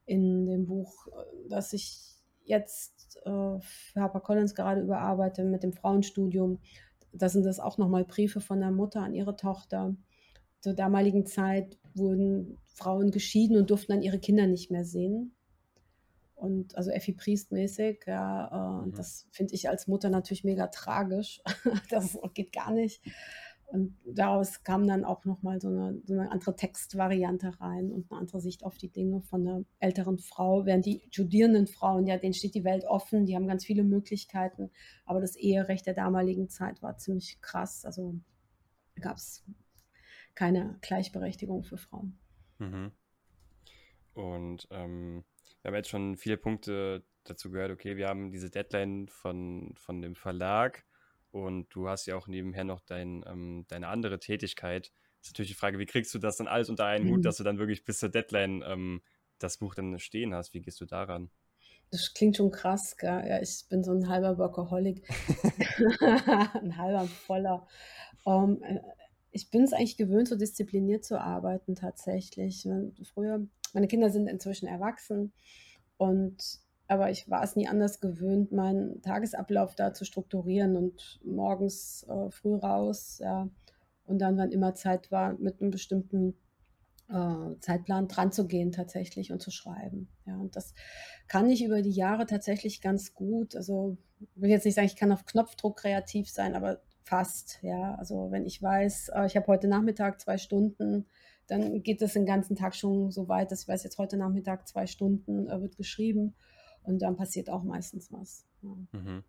in 0.05 0.45
dem 0.45 0.65
Buch, 0.65 1.07
äh, 1.07 1.49
das 1.49 1.73
ich 1.73 1.99
jetzt 2.43 3.17
äh, 3.25 3.59
für 3.59 4.01
HarperCollins 4.01 4.55
gerade 4.55 4.81
überarbeite 4.81 5.43
mit 5.43 5.63
dem 5.63 5.73
Frauenstudium. 5.73 6.59
Da 7.11 7.29
sind 7.29 7.45
das 7.45 7.59
auch 7.59 7.77
nochmal 7.77 8.05
Briefe 8.05 8.41
von 8.41 8.59
der 8.59 8.71
Mutter 8.71 9.01
an 9.01 9.13
ihre 9.13 9.35
Tochter 9.35 9.95
zur 10.59 10.73
damaligen 10.73 11.25
Zeit 11.25 11.77
wurden 11.93 12.57
Frauen 12.67 13.11
geschieden 13.11 13.57
und 13.57 13.69
durften 13.69 13.93
dann 13.93 14.01
ihre 14.01 14.19
Kinder 14.19 14.47
nicht 14.47 14.71
mehr 14.71 14.85
sehen. 14.85 15.33
Und 16.35 16.77
also 16.77 16.89
Effi 16.89 17.11
Priest-mäßig, 17.11 18.05
ja, 18.07 18.81
äh, 18.81 18.85
mhm. 18.87 18.93
das 18.93 19.27
finde 19.31 19.55
ich 19.55 19.67
als 19.67 19.87
Mutter 19.87 20.09
natürlich 20.09 20.45
mega 20.45 20.67
tragisch. 20.67 21.41
das 21.89 22.17
geht 22.33 22.53
gar 22.53 22.71
nicht. 22.71 23.01
Und 23.71 23.95
daraus 24.03 24.63
kam 24.63 24.87
dann 24.87 25.05
auch 25.05 25.25
nochmal 25.25 25.61
so 25.61 25.67
eine, 25.67 26.01
so 26.05 26.13
eine 26.13 26.31
andere 26.31 26.55
Textvariante 26.55 27.59
rein 27.59 27.91
und 27.91 28.09
eine 28.09 28.19
andere 28.19 28.41
Sicht 28.41 28.63
auf 28.63 28.77
die 28.77 28.89
Dinge 28.89 29.21
von 29.21 29.47
einer 29.47 29.63
älteren 29.79 30.17
Frau, 30.17 30.65
während 30.65 30.87
die 30.87 31.03
studierenden 31.11 31.67
Frauen, 31.67 32.07
ja, 32.07 32.17
denen 32.17 32.33
steht 32.33 32.55
die 32.55 32.63
Welt 32.63 32.83
offen, 32.85 33.27
die 33.27 33.35
haben 33.35 33.45
ganz 33.45 33.65
viele 33.65 33.83
Möglichkeiten, 33.83 34.71
aber 35.05 35.21
das 35.21 35.35
Eherecht 35.35 35.85
der 35.85 35.93
damaligen 35.93 36.49
Zeit 36.49 36.81
war 36.81 36.97
ziemlich 36.97 37.41
krass. 37.41 37.85
Also 37.85 38.15
gab 38.99 39.17
es 39.17 39.43
keine 40.39 40.77
Gleichberechtigung 40.79 41.63
für 41.65 41.77
Frauen. 41.77 42.17
Mhm. 42.59 42.93
Und 44.13 44.69
ähm, 44.71 45.25
wir 45.61 45.69
haben 45.69 45.75
jetzt 45.75 45.89
schon 45.89 46.15
viele 46.15 46.37
Punkte 46.37 47.03
dazu 47.25 47.51
gehört, 47.51 47.71
okay, 47.71 47.97
wir 47.97 48.07
haben 48.07 48.31
diese 48.31 48.49
Deadline 48.49 49.09
von, 49.09 49.73
von 49.75 50.01
dem 50.01 50.15
Verlag 50.15 50.85
und 51.31 51.67
du 51.75 51.89
hast 51.89 52.05
ja 52.05 52.15
auch 52.15 52.29
nebenher 52.29 52.63
noch 52.63 52.79
dein, 52.79 53.25
ähm, 53.27 53.65
deine 53.67 53.89
andere 53.89 54.17
Tätigkeit. 54.17 54.93
Ist 55.21 55.31
natürlich 55.31 55.51
die 55.51 55.57
Frage, 55.57 55.77
wie 55.77 55.85
kriegst 55.85 56.13
du 56.13 56.19
das 56.19 56.37
dann 56.37 56.47
alles 56.47 56.69
unter 56.69 56.85
einen 56.85 57.07
mhm. 57.07 57.15
Hut, 57.15 57.25
dass 57.25 57.35
du 57.35 57.43
dann 57.43 57.57
wirklich 57.57 57.83
bis 57.83 57.99
zur 57.99 58.07
Deadline 58.07 58.63
ähm, 58.65 59.01
das 59.39 59.57
Buch 59.57 59.75
dann 59.75 59.99
stehen 59.99 60.33
hast? 60.33 60.53
Wie 60.53 60.61
gehst 60.61 60.79
du 60.79 60.85
daran? 60.85 61.29
Das 61.91 62.13
klingt 62.13 62.37
schon 62.37 62.51
krass, 62.51 62.95
gell? 62.95 63.25
Ja, 63.27 63.41
ich 63.41 63.65
bin 63.67 63.83
so 63.83 63.91
ein 63.91 64.07
halber 64.07 64.37
Workaholic. 64.37 65.05
ein 65.99 66.77
halber 66.77 67.07
voller. 67.07 67.67
Um, 68.23 68.61
ähm, 68.63 68.79
ich 69.31 69.49
bin 69.49 69.63
es 69.63 69.73
eigentlich 69.73 69.97
gewöhnt, 69.97 70.27
so 70.27 70.35
diszipliniert 70.35 71.03
zu 71.03 71.19
arbeiten 71.19 71.75
tatsächlich. 71.75 72.67
Früher, 73.13 73.45
meine 73.73 73.87
Kinder 73.87 74.09
sind 74.09 74.27
inzwischen 74.27 74.67
erwachsen 74.67 75.33
und 75.97 76.59
aber 76.87 77.11
ich 77.11 77.29
war 77.29 77.43
es 77.43 77.55
nie 77.55 77.67
anders 77.67 77.99
gewöhnt, 77.99 78.51
meinen 78.51 79.01
Tagesablauf 79.03 79.75
da 79.75 79.93
zu 79.93 80.05
strukturieren 80.05 80.75
und 80.75 81.19
morgens 81.23 82.03
äh, 82.09 82.31
früh 82.31 82.55
raus, 82.55 83.19
ja, 83.21 83.47
und 84.05 84.17
dann, 84.17 84.37
wann 84.37 84.51
immer 84.51 84.73
Zeit 84.73 85.11
war, 85.11 85.37
mit 85.37 85.61
einem 85.61 85.69
bestimmten 85.69 86.35
äh, 87.09 87.59
Zeitplan 87.59 88.07
dran 88.07 88.31
zu 88.31 88.47
gehen 88.47 88.71
tatsächlich 88.71 89.31
und 89.31 89.39
zu 89.39 89.51
schreiben. 89.51 90.09
Ja, 90.25 90.35
und 90.37 90.55
das 90.55 90.73
kann 91.27 91.47
ich 91.47 91.63
über 91.63 91.83
die 91.83 91.91
Jahre 91.91 92.25
tatsächlich 92.25 92.81
ganz 92.81 93.13
gut. 93.13 93.55
Also 93.55 93.97
ich 94.19 94.41
will 94.41 94.49
jetzt 94.49 94.65
nicht 94.65 94.73
sagen, 94.73 94.87
ich 94.87 94.95
kann 94.95 95.11
auf 95.11 95.25
Knopfdruck 95.25 95.77
kreativ 95.77 96.27
sein, 96.27 96.55
aber 96.55 96.81
fast. 97.09 97.59
Ja, 97.63 97.95
also 97.95 98.31
wenn 98.31 98.45
ich 98.45 98.61
weiß, 98.61 99.09
äh, 99.09 99.25
ich 99.25 99.35
habe 99.35 99.47
heute 99.47 99.67
Nachmittag 99.67 100.21
zwei 100.21 100.37
Stunden, 100.37 101.07
dann 101.47 101.81
geht 101.81 102.01
es 102.01 102.13
den 102.13 102.27
ganzen 102.27 102.55
Tag 102.55 102.75
schon 102.75 103.11
so 103.11 103.27
weit, 103.27 103.51
dass 103.51 103.63
ich 103.63 103.67
weiß, 103.67 103.83
jetzt 103.83 103.97
heute 103.97 104.17
Nachmittag 104.17 104.67
zwei 104.67 104.85
Stunden 104.85 105.49
äh, 105.49 105.59
wird 105.59 105.75
geschrieben 105.75 106.35
und 106.83 107.01
dann 107.01 107.17
passiert 107.17 107.49
auch 107.49 107.63
meistens 107.63 108.11
was. 108.11 108.45
Ja. 108.61 108.77
Mhm. 108.91 109.23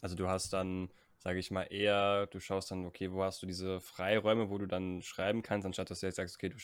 Also 0.00 0.16
du 0.16 0.28
hast 0.28 0.52
dann, 0.52 0.88
sage 1.18 1.38
ich 1.38 1.50
mal, 1.50 1.64
eher, 1.64 2.26
du 2.28 2.40
schaust 2.40 2.70
dann, 2.70 2.86
okay, 2.86 3.12
wo 3.12 3.22
hast 3.22 3.42
du 3.42 3.46
diese 3.46 3.80
Freiräume, 3.80 4.48
wo 4.48 4.56
du 4.56 4.66
dann 4.66 5.02
schreiben 5.02 5.42
kannst, 5.42 5.66
anstatt 5.66 5.90
dass 5.90 6.00
du 6.00 6.06
jetzt 6.06 6.16
sagst, 6.16 6.36
okay, 6.36 6.48
du 6.48 6.56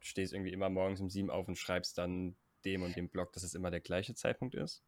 stehst 0.00 0.32
irgendwie 0.34 0.52
immer 0.52 0.68
morgens 0.68 1.00
um 1.00 1.08
sieben 1.08 1.30
auf 1.30 1.48
und 1.48 1.56
schreibst 1.56 1.96
dann 1.96 2.36
dem 2.64 2.82
und 2.82 2.96
dem 2.96 3.08
Blog, 3.08 3.32
dass 3.32 3.42
es 3.42 3.54
immer 3.54 3.70
der 3.70 3.80
gleiche 3.80 4.14
Zeitpunkt 4.14 4.54
ist? 4.54 4.82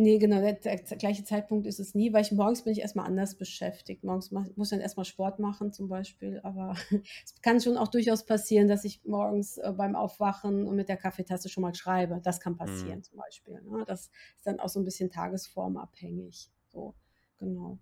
Nee, 0.00 0.18
genau, 0.18 0.40
der, 0.40 0.52
der, 0.52 0.76
gleiche 0.76 1.24
Zeitpunkt 1.24 1.66
ist 1.66 1.80
es 1.80 1.92
nie, 1.92 2.12
weil 2.12 2.22
ich 2.22 2.30
morgens 2.30 2.62
bin 2.62 2.72
ich 2.72 2.82
erstmal 2.82 3.06
anders 3.06 3.34
beschäftigt. 3.34 4.04
Morgens 4.04 4.30
mach, 4.30 4.46
muss 4.54 4.68
ich 4.68 4.70
dann 4.70 4.80
erstmal 4.80 5.04
Sport 5.04 5.40
machen 5.40 5.72
zum 5.72 5.88
Beispiel, 5.88 6.38
aber 6.44 6.76
es 7.24 7.42
kann 7.42 7.60
schon 7.60 7.76
auch 7.76 7.88
durchaus 7.88 8.24
passieren, 8.24 8.68
dass 8.68 8.84
ich 8.84 9.04
morgens 9.04 9.58
äh, 9.58 9.72
beim 9.76 9.96
Aufwachen 9.96 10.68
und 10.68 10.76
mit 10.76 10.88
der 10.88 10.98
Kaffeetasse 10.98 11.48
schon 11.48 11.62
mal 11.62 11.74
schreibe. 11.74 12.20
Das 12.22 12.38
kann 12.38 12.56
passieren 12.56 12.98
Mhm. 12.98 13.02
zum 13.02 13.18
Beispiel. 13.18 13.60
Ne? 13.60 13.82
Das 13.88 14.02
ist 14.36 14.46
dann 14.46 14.60
auch 14.60 14.68
so 14.68 14.78
ein 14.78 14.84
bisschen 14.84 15.10
tagesformabhängig. 15.10 16.48
So, 16.68 16.94
genau. 17.38 17.80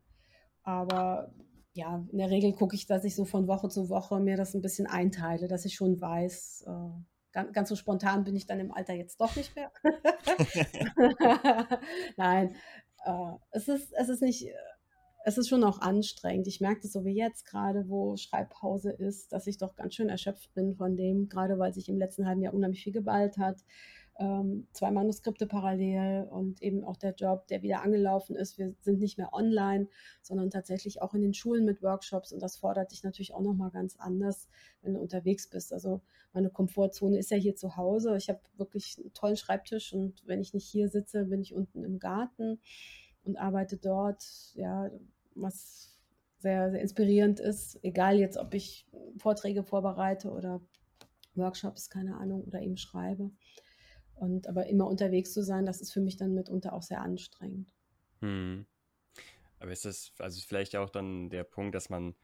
Aber 0.63 1.35
ja, 1.75 2.03
in 2.11 2.17
der 2.17 2.31
Regel 2.31 2.55
gucke 2.55 2.77
ich, 2.77 2.87
dass 2.87 3.05
ich 3.05 3.15
so 3.15 3.27
von 3.27 3.47
Woche 3.47 3.69
zu 3.69 3.91
Woche 3.91 4.21
mir 4.21 4.39
das 4.39 4.55
ein 4.55 4.63
bisschen 4.63 4.87
einteile, 4.87 5.49
dass 5.49 5.67
ich 5.67 5.75
schon 5.75 6.01
weiß, 6.01 6.65
äh, 6.67 7.16
ganz, 7.37 7.53
ganz 7.53 7.69
so 7.69 7.77
spontan 7.77 8.25
bin 8.25 8.35
ich 8.35 8.47
dann 8.47 8.61
im 8.61 8.73
Alter 8.73 8.95
jetzt 8.95 9.21
doch 9.21 9.37
nicht 9.37 9.55
mehr. 9.55 9.71
Nein, 12.17 12.57
äh, 13.05 13.33
es 13.51 13.69
ist, 13.69 13.93
es 13.93 14.09
ist 14.09 14.23
nicht, 14.23 14.47
äh, 14.47 14.55
es 15.27 15.37
ist 15.37 15.51
schon 15.51 15.63
auch 15.63 15.81
anstrengend. 15.81 16.47
Ich 16.47 16.63
merke 16.63 16.81
das 16.81 16.93
so 16.93 17.05
wie 17.05 17.15
jetzt 17.15 17.45
gerade, 17.45 17.89
wo 17.89 18.17
Schreibpause 18.17 18.91
ist, 18.91 19.33
dass 19.33 19.47
ich 19.47 19.59
doch 19.59 19.77
ganz 19.77 19.95
schön 19.95 20.09
erschöpft 20.09 20.55
bin 20.55 20.77
von 20.77 20.97
dem, 20.97 21.29
gerade 21.29 21.59
weil 21.59 21.75
sich 21.75 21.91
im 21.91 21.99
letzten 21.99 22.27
halben 22.27 22.41
Jahr 22.41 22.55
unheimlich 22.55 22.83
viel 22.83 22.95
geballt 22.95 23.37
hat. 23.37 23.61
Ähm, 24.19 24.67
zwei 24.73 24.91
Manuskripte 24.91 25.47
parallel 25.47 26.27
und 26.31 26.63
eben 26.63 26.85
auch 26.85 26.97
der 26.97 27.15
Job, 27.15 27.47
der 27.49 27.61
wieder 27.61 27.83
angelaufen 27.83 28.35
ist. 28.35 28.57
Wir 28.57 28.75
sind 28.81 28.99
nicht 28.99 29.19
mehr 29.19 29.35
online, 29.35 29.89
sondern 30.23 30.51
tatsächlich 30.51 31.03
auch 31.03 31.13
in 31.13 31.21
den 31.21 31.35
Schulen 31.35 31.67
mit 31.67 31.83
Workshops 31.83 32.33
und 32.33 32.41
das 32.41 32.57
fordert 32.57 32.93
dich 32.93 33.03
natürlich 33.03 33.35
auch 33.35 33.43
nochmal 33.43 33.71
ganz 33.71 33.97
anders, 33.97 34.49
wenn 34.81 34.95
du 34.95 35.01
unterwegs 35.01 35.51
bist. 35.51 35.71
Also 35.73 36.01
meine 36.33 36.49
Komfortzone 36.49 37.19
ist 37.19 37.31
ja 37.31 37.37
hier 37.37 37.57
zu 37.57 37.77
Hause. 37.77 38.17
Ich 38.17 38.31
habe 38.31 38.41
wirklich 38.57 38.97
einen 38.99 39.13
tollen 39.13 39.37
Schreibtisch 39.37 39.93
und 39.93 40.23
wenn 40.27 40.41
ich 40.41 40.55
nicht 40.55 40.67
hier 40.67 40.89
sitze, 40.89 41.27
bin 41.27 41.43
ich 41.43 41.55
unten 41.55 41.85
im 41.85 41.99
Garten 41.99 42.59
und 43.25 43.37
arbeite 43.37 43.77
dort, 43.77 44.25
ja, 44.55 44.91
was 45.35 45.95
sehr, 46.39 46.71
sehr 46.71 46.81
inspirierend 46.81 47.41
ist, 47.41 47.79
egal 47.83 48.19
jetzt, 48.19 48.39
ob 48.39 48.55
ich 48.55 48.87
Vorträge 49.19 49.63
vorbereite 49.63 50.31
oder 50.31 50.61
Workshops, 51.35 51.91
keine 51.91 52.17
Ahnung, 52.17 52.45
oder 52.45 52.63
eben 52.63 52.77
schreibe. 52.77 53.31
Und 54.17 54.49
aber 54.49 54.67
immer 54.67 54.89
unterwegs 54.89 55.33
zu 55.33 55.45
sein, 55.45 55.65
das 55.65 55.81
ist 55.81 55.93
für 55.93 56.01
mich 56.01 56.17
dann 56.17 56.35
mitunter 56.35 56.73
auch 56.73 56.83
sehr 56.83 57.01
anstrengend. 57.03 57.73
Hm. 58.23 58.67
Aber 59.61 59.73
ist 59.73 59.85
das, 59.85 60.13
also 60.19 60.41
vielleicht 60.47 60.77
auch 60.77 60.91
dann 60.91 61.31
der 61.31 61.45
Punkt, 61.45 61.75
dass 61.75 61.91
man 61.91 62.17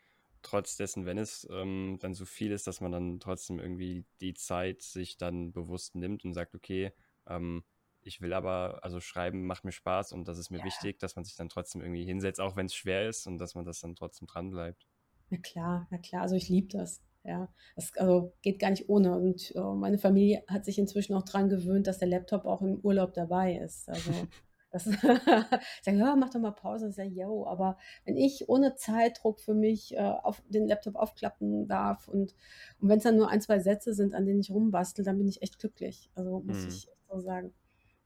trotz 0.43 0.77
dessen, 0.77 1.07
wenn 1.07 1.19
es 1.19 1.47
ähm, 1.51 1.99
dann 2.01 2.15
so 2.15 2.25
viel 2.27 2.53
ist, 2.53 2.67
dass 2.67 2.81
man 2.81 2.93
dann 2.93 3.21
trotzdem 3.21 3.59
irgendwie 3.61 4.07
die 4.21 4.35
Zeit 4.35 4.83
sich 4.83 5.17
dann 5.19 5.53
bewusst 5.53 5.95
nimmt 5.95 6.25
und 6.25 6.35
sagt, 6.35 6.55
okay, 6.55 6.93
ähm, 7.27 7.65
ich 8.03 8.21
will 8.21 8.33
aber, 8.33 8.81
also 8.85 9.01
schreiben 9.01 9.47
macht 9.47 9.65
mir 9.65 9.73
Spaß 9.73 10.13
und 10.13 10.27
das 10.29 10.39
ist 10.39 10.51
mir 10.51 10.59
Ja. 10.59 10.65
wichtig, 10.65 10.99
dass 11.01 11.17
man 11.17 11.25
sich 11.25 11.37
dann 11.37 11.49
trotzdem 11.49 11.83
irgendwie 11.83 12.05
hinsetzt, 12.05 12.41
auch 12.41 12.57
wenn 12.57 12.67
es 12.67 12.75
schwer 12.75 13.09
ist 13.09 13.27
und 13.27 13.39
dass 13.39 13.55
man 13.55 13.65
das 13.65 13.81
dann 13.81 13.97
trotzdem 13.97 14.27
dran 14.29 14.51
bleibt. 14.51 14.89
Na 15.31 15.37
klar, 15.39 15.89
na 15.91 15.99
klar, 15.99 16.23
also 16.23 16.37
ich 16.37 16.49
liebe 16.49 16.69
das. 16.69 17.03
Ja, 17.25 17.49
das 17.77 17.93
also 17.97 18.33
geht 18.43 18.59
gar 18.59 18.71
nicht 18.71 18.89
ohne. 18.89 19.17
Und 19.17 19.55
äh, 19.55 19.61
meine 19.61 19.99
Familie 19.99 20.43
hat 20.49 20.65
sich 20.65 20.79
inzwischen 20.79 21.15
auch 21.15 21.23
dran 21.23 21.49
gewöhnt, 21.49 21.87
dass 21.87 21.99
der 21.99 22.09
Laptop 22.09 22.45
auch 22.47 22.63
im 22.63 22.81
Urlaub 22.81 23.15
dabei 23.15 23.57
ist. 23.59 23.89
Also 23.89 24.11
das 24.73 24.85
sagen, 25.83 25.99
ja, 25.99 26.17
mach 26.17 26.31
doch 26.31 26.41
mal 26.41 26.51
Pause. 26.51 26.89
Ich 26.89 26.97
sage, 26.97 27.11
yo, 27.11 27.47
aber 27.47 27.79
wenn 28.05 28.17
ich 28.17 28.49
ohne 28.49 28.75
Zeitdruck 28.75 29.41
für 29.41 29.55
mich 29.55 29.95
äh, 29.95 30.01
auf 30.01 30.43
den 30.49 30.67
Laptop 30.67 30.97
aufklappen 30.97 31.69
darf 31.69 32.09
und, 32.09 32.35
und 32.81 32.89
wenn 32.89 32.99
es 32.99 33.05
dann 33.05 33.17
nur 33.17 33.29
ein, 33.29 33.41
zwei 33.41 33.61
Sätze 33.61 33.95
sind, 33.95 34.15
an 34.15 34.27
denen 34.27 34.41
ich 34.41 34.51
rumbastel, 34.51 35.05
dann 35.05 35.19
bin 35.19 35.29
ich 35.29 35.43
echt 35.43 35.59
glücklich. 35.59 36.11
Also 36.15 36.41
muss 36.41 36.65
Hm. 36.65 36.69
ich 36.69 36.89
so 37.09 37.21
sagen. 37.21 37.53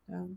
Ja. 0.08 0.28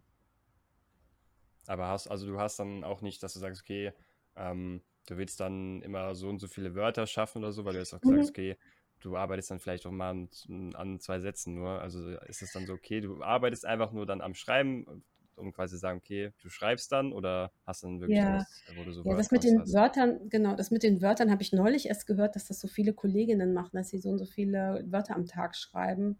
Aber 1.67 1.87
hast, 1.87 2.07
also 2.07 2.25
du 2.27 2.39
hast 2.39 2.59
dann 2.59 2.83
auch 2.83 3.01
nicht, 3.01 3.21
dass 3.21 3.33
du 3.33 3.39
sagst, 3.39 3.61
okay, 3.61 3.93
ähm, 4.35 4.81
du 5.07 5.17
willst 5.17 5.39
dann 5.39 5.81
immer 5.81 6.15
so 6.15 6.29
und 6.29 6.39
so 6.39 6.47
viele 6.47 6.75
Wörter 6.75 7.07
schaffen 7.07 7.39
oder 7.39 7.51
so, 7.51 7.65
weil 7.65 7.73
du 7.73 7.79
jetzt 7.79 7.93
auch 7.93 8.01
Mhm. 8.03 8.29
okay, 8.29 8.57
du 8.99 9.15
arbeitest 9.17 9.51
dann 9.51 9.59
vielleicht 9.59 9.85
auch 9.85 9.91
mal 9.91 10.11
an, 10.11 10.29
an 10.75 10.99
zwei 10.99 11.19
Sätzen 11.19 11.55
nur. 11.55 11.81
Also 11.81 12.09
ist 12.09 12.41
es 12.41 12.51
dann 12.51 12.65
so, 12.65 12.73
okay, 12.73 13.01
du 13.01 13.23
arbeitest 13.23 13.65
einfach 13.65 13.91
nur 13.91 14.05
dann 14.05 14.21
am 14.21 14.33
Schreiben, 14.35 15.03
um 15.35 15.53
quasi 15.53 15.75
zu 15.75 15.79
sagen, 15.79 15.99
okay, 15.99 16.33
du 16.41 16.49
schreibst 16.49 16.91
dann 16.91 17.13
oder 17.13 17.53
hast 17.65 17.83
dann 17.83 18.01
wirklich 18.01 18.25
Ja. 18.25 18.27
was, 18.27 18.63
wo 18.73 18.83
du 18.83 18.91
so 18.91 19.03
Ja, 19.03 19.15
das 19.15 19.31
mit 19.31 19.43
den 19.43 19.61
hast? 19.61 19.73
Wörtern, 19.73 20.29
genau, 20.29 20.55
das 20.55 20.71
mit 20.71 20.83
den 20.83 21.01
Wörtern 21.01 21.31
habe 21.31 21.41
ich 21.43 21.53
neulich 21.53 21.87
erst 21.87 22.07
gehört, 22.07 22.35
dass 22.35 22.45
das 22.47 22.59
so 22.59 22.67
viele 22.67 22.93
Kolleginnen 22.93 23.53
machen, 23.53 23.71
dass 23.77 23.89
sie 23.89 23.99
so 23.99 24.09
und 24.09 24.19
so 24.19 24.25
viele 24.25 24.85
Wörter 24.89 25.15
am 25.15 25.25
Tag 25.27 25.55
schreiben. 25.55 26.19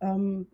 Ähm, 0.00 0.48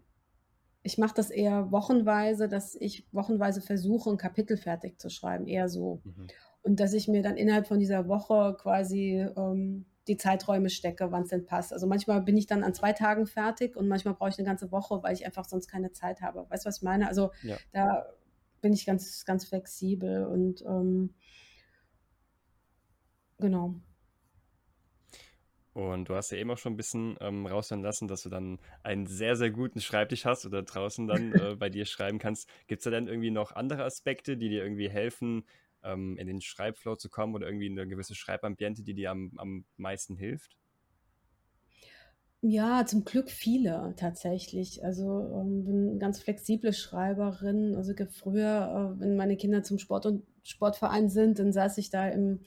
ich 0.82 0.99
mache 0.99 1.14
das 1.16 1.30
eher 1.30 1.73
wochenweise, 1.73 2.49
dass 2.49 2.75
ich 2.76 3.09
wochenweise 3.12 3.62
versuche, 3.62 4.11
ein 4.11 4.18
Kapitel 4.18 4.56
fertig 4.59 5.00
zu 5.00 5.11
schreiben, 5.11 5.47
eher 5.49 5.68
so. 5.68 6.02
Mhm. 6.04 6.32
Und 6.62 6.78
dass 6.81 6.92
ich 6.92 7.09
mir 7.09 7.23
dann 7.23 7.37
innerhalb 7.37 7.66
von 7.66 7.78
dieser 7.81 8.09
Woche 8.09 8.57
quasi 8.61 9.26
ähm, 9.37 9.87
die 10.09 10.16
Zeiträume 10.16 10.71
stecke, 10.71 11.11
wann 11.12 11.23
es 11.23 11.28
denn 11.28 11.47
passt. 11.47 11.73
Also 11.73 11.87
manchmal 11.87 12.23
bin 12.23 12.37
ich 12.37 12.47
dann 12.47 12.64
an 12.64 12.75
zwei 12.75 12.92
Tagen 12.92 13.26
fertig 13.26 13.76
und 13.76 13.88
manchmal 13.88 14.14
brauche 14.14 14.31
ich 14.31 14.38
eine 14.38 14.47
ganze 14.47 14.73
Woche, 14.73 15.02
weil 15.02 15.14
ich 15.14 15.26
einfach 15.26 15.45
sonst 15.45 15.69
keine 15.69 15.92
Zeit 15.92 16.21
habe. 16.23 16.47
Weißt 16.50 16.64
du, 16.64 16.69
was 16.69 16.78
ich 16.78 16.83
meine? 16.83 17.09
Also 17.09 17.31
Ja. 17.42 17.59
da 17.73 18.07
bin 18.61 18.73
ich 18.73 18.87
ganz, 18.87 19.25
ganz 19.25 19.45
flexibel 19.45 20.25
und 20.26 20.62
ähm, 20.62 21.14
genau. 23.38 23.83
Und 25.75 26.09
du 26.11 26.14
hast 26.14 26.31
ja 26.31 26.37
eben 26.38 26.50
auch 26.50 26.59
schon 26.59 26.75
ein 26.75 26.76
bisschen 26.76 27.16
ähm, 27.21 27.47
raushören 27.47 27.83
lassen, 27.83 28.07
dass 28.07 28.23
du 28.23 28.28
dann 28.28 28.59
einen 28.83 29.07
sehr, 29.07 29.37
sehr 29.37 29.50
guten 29.50 29.81
Schreibtisch 29.81 30.26
hast 30.26 30.45
oder 30.45 30.62
draußen 30.62 31.07
dann 31.07 31.33
äh, 31.35 31.57
bei 31.57 31.71
dir 31.71 31.87
schreiben 31.87 32.19
kannst. 32.19 32.47
Gibt 32.66 32.81
es 32.81 32.85
da 32.85 32.90
dann 32.90 33.09
irgendwie 33.09 33.31
noch 33.31 33.52
andere 33.52 33.85
Aspekte, 33.85 34.37
die 34.37 34.50
dir 34.50 34.62
irgendwie 34.62 34.90
helfen, 34.90 35.45
ähm, 35.85 36.17
in 36.17 36.27
den 36.27 36.41
Schreibflow 36.41 36.97
zu 36.97 37.09
kommen 37.09 37.35
oder 37.35 37.47
irgendwie 37.47 37.71
eine 37.71 37.87
gewisse 37.87 38.15
Schreibambiente, 38.15 38.83
die 38.83 38.95
dir 38.95 39.11
am, 39.11 39.33
am 39.37 39.65
meisten 39.77 40.17
hilft? 40.17 40.57
Ja, 42.45 42.85
zum 42.87 43.05
Glück 43.05 43.31
viele 43.31 43.95
tatsächlich. 43.97 44.85
Also 44.85 45.31
ähm, 45.33 45.65
bin 45.65 45.89
eine 45.91 45.99
ganz 45.99 46.19
flexible 46.19 46.73
Schreiberin. 46.73 47.77
Also 47.77 47.93
früher, 48.11 48.97
äh, 48.97 49.01
wenn 49.01 49.17
meine 49.17 49.37
Kinder 49.37 49.62
zum 49.62 49.79
Sport 49.79 50.07
und 50.07 50.27
Sportverein 50.43 51.09
sind, 51.09 51.39
dann 51.39 51.53
saß 51.53 51.79
ich 51.79 51.91
da 51.91 52.09
im, 52.09 52.41
in 52.41 52.45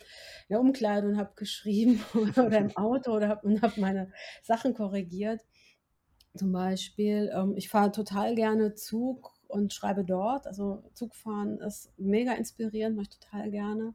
der 0.49 0.59
Umkleide 0.59 1.07
und 1.07 1.17
habe 1.17 1.31
geschrieben 1.37 2.01
oder 2.35 2.57
im 2.57 2.75
Auto 2.75 3.13
oder 3.13 3.29
hab, 3.29 3.45
und 3.45 3.61
habe 3.61 3.79
meine 3.79 4.11
Sachen 4.43 4.73
korrigiert. 4.73 5.39
Zum 6.35 6.51
Beispiel, 6.51 7.31
ähm, 7.33 7.53
ich 7.55 7.69
fahre 7.69 7.93
total 7.93 8.35
gerne 8.35 8.75
Zug 8.75 9.34
und 9.55 9.73
schreibe 9.73 10.03
dort. 10.03 10.45
Also 10.47 10.83
Zugfahren 10.93 11.59
ist 11.59 11.91
mega 11.97 12.33
inspirierend, 12.33 12.95
mache 12.95 13.07
ich 13.09 13.19
total 13.19 13.49
gerne. 13.49 13.93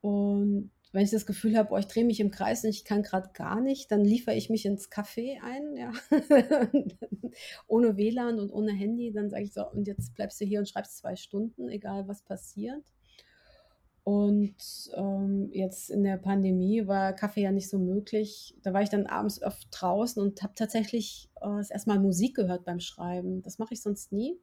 Und 0.00 0.70
wenn 0.92 1.04
ich 1.04 1.10
das 1.10 1.26
Gefühl 1.26 1.56
habe, 1.56 1.72
oh, 1.72 1.76
ich 1.78 1.86
drehe 1.86 2.04
mich 2.04 2.20
im 2.20 2.30
Kreis 2.30 2.64
und 2.64 2.70
ich 2.70 2.84
kann 2.84 3.02
gerade 3.02 3.30
gar 3.34 3.60
nicht, 3.60 3.90
dann 3.90 4.04
liefere 4.04 4.34
ich 4.34 4.50
mich 4.50 4.64
ins 4.64 4.90
Café 4.90 5.40
ein, 5.42 5.76
ja. 5.76 5.92
ohne 7.66 7.96
WLAN 7.96 8.38
und 8.38 8.50
ohne 8.50 8.72
Handy. 8.72 9.12
Dann 9.12 9.30
sage 9.30 9.44
ich 9.44 9.52
so, 9.52 9.68
und 9.70 9.86
jetzt 9.86 10.14
bleibst 10.14 10.40
du 10.40 10.44
hier 10.44 10.58
und 10.58 10.68
schreibst 10.68 10.98
zwei 10.98 11.16
Stunden, 11.16 11.68
egal 11.68 12.08
was 12.08 12.22
passiert. 12.22 12.84
Und 14.06 14.54
ähm, 14.94 15.50
jetzt 15.52 15.90
in 15.90 16.04
der 16.04 16.16
Pandemie 16.16 16.86
war 16.86 17.12
Kaffee 17.12 17.42
ja 17.42 17.50
nicht 17.50 17.68
so 17.68 17.76
möglich. 17.80 18.54
Da 18.62 18.72
war 18.72 18.82
ich 18.82 18.88
dann 18.88 19.06
abends 19.06 19.42
oft 19.42 19.66
draußen 19.72 20.22
und 20.22 20.44
habe 20.44 20.52
tatsächlich 20.54 21.28
äh, 21.40 21.56
erstmal 21.68 21.98
Musik 21.98 22.36
gehört 22.36 22.64
beim 22.64 22.78
Schreiben. 22.78 23.42
Das 23.42 23.58
mache 23.58 23.74
ich 23.74 23.82
sonst 23.82 24.12
nie. 24.12 24.38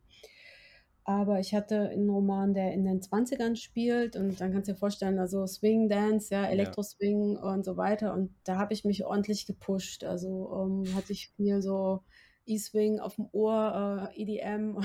Aber 1.06 1.40
ich 1.40 1.54
hatte 1.56 1.90
einen 1.90 2.10
Roman, 2.10 2.54
der 2.54 2.74
in 2.74 2.84
den 2.84 3.00
20ern 3.02 3.56
spielt 3.56 4.18
und 4.18 4.42
dann 4.42 4.52
kannst 4.52 4.68
du 4.68 4.74
dir 4.74 4.78
vorstellen, 4.78 5.18
also 5.18 5.48
Swing 5.48 5.88
Dance, 5.88 6.34
ja, 6.34 6.44
Ja. 6.44 6.50
Elektro-Swing 6.50 7.38
und 7.38 7.64
so 7.64 7.78
weiter. 7.78 8.14
Und 8.14 8.36
da 8.44 8.58
habe 8.58 8.74
ich 8.74 8.84
mich 8.84 9.06
ordentlich 9.06 9.46
gepusht. 9.46 10.04
Also 10.04 10.52
ähm, 10.62 10.94
hatte 10.94 11.14
ich 11.14 11.34
mir 11.38 11.62
so 11.62 12.04
E-Swing 12.46 13.00
auf 13.00 13.16
dem 13.16 13.28
Ohr, 13.32 14.12
äh, 14.14 14.22
EDM. 14.22 14.76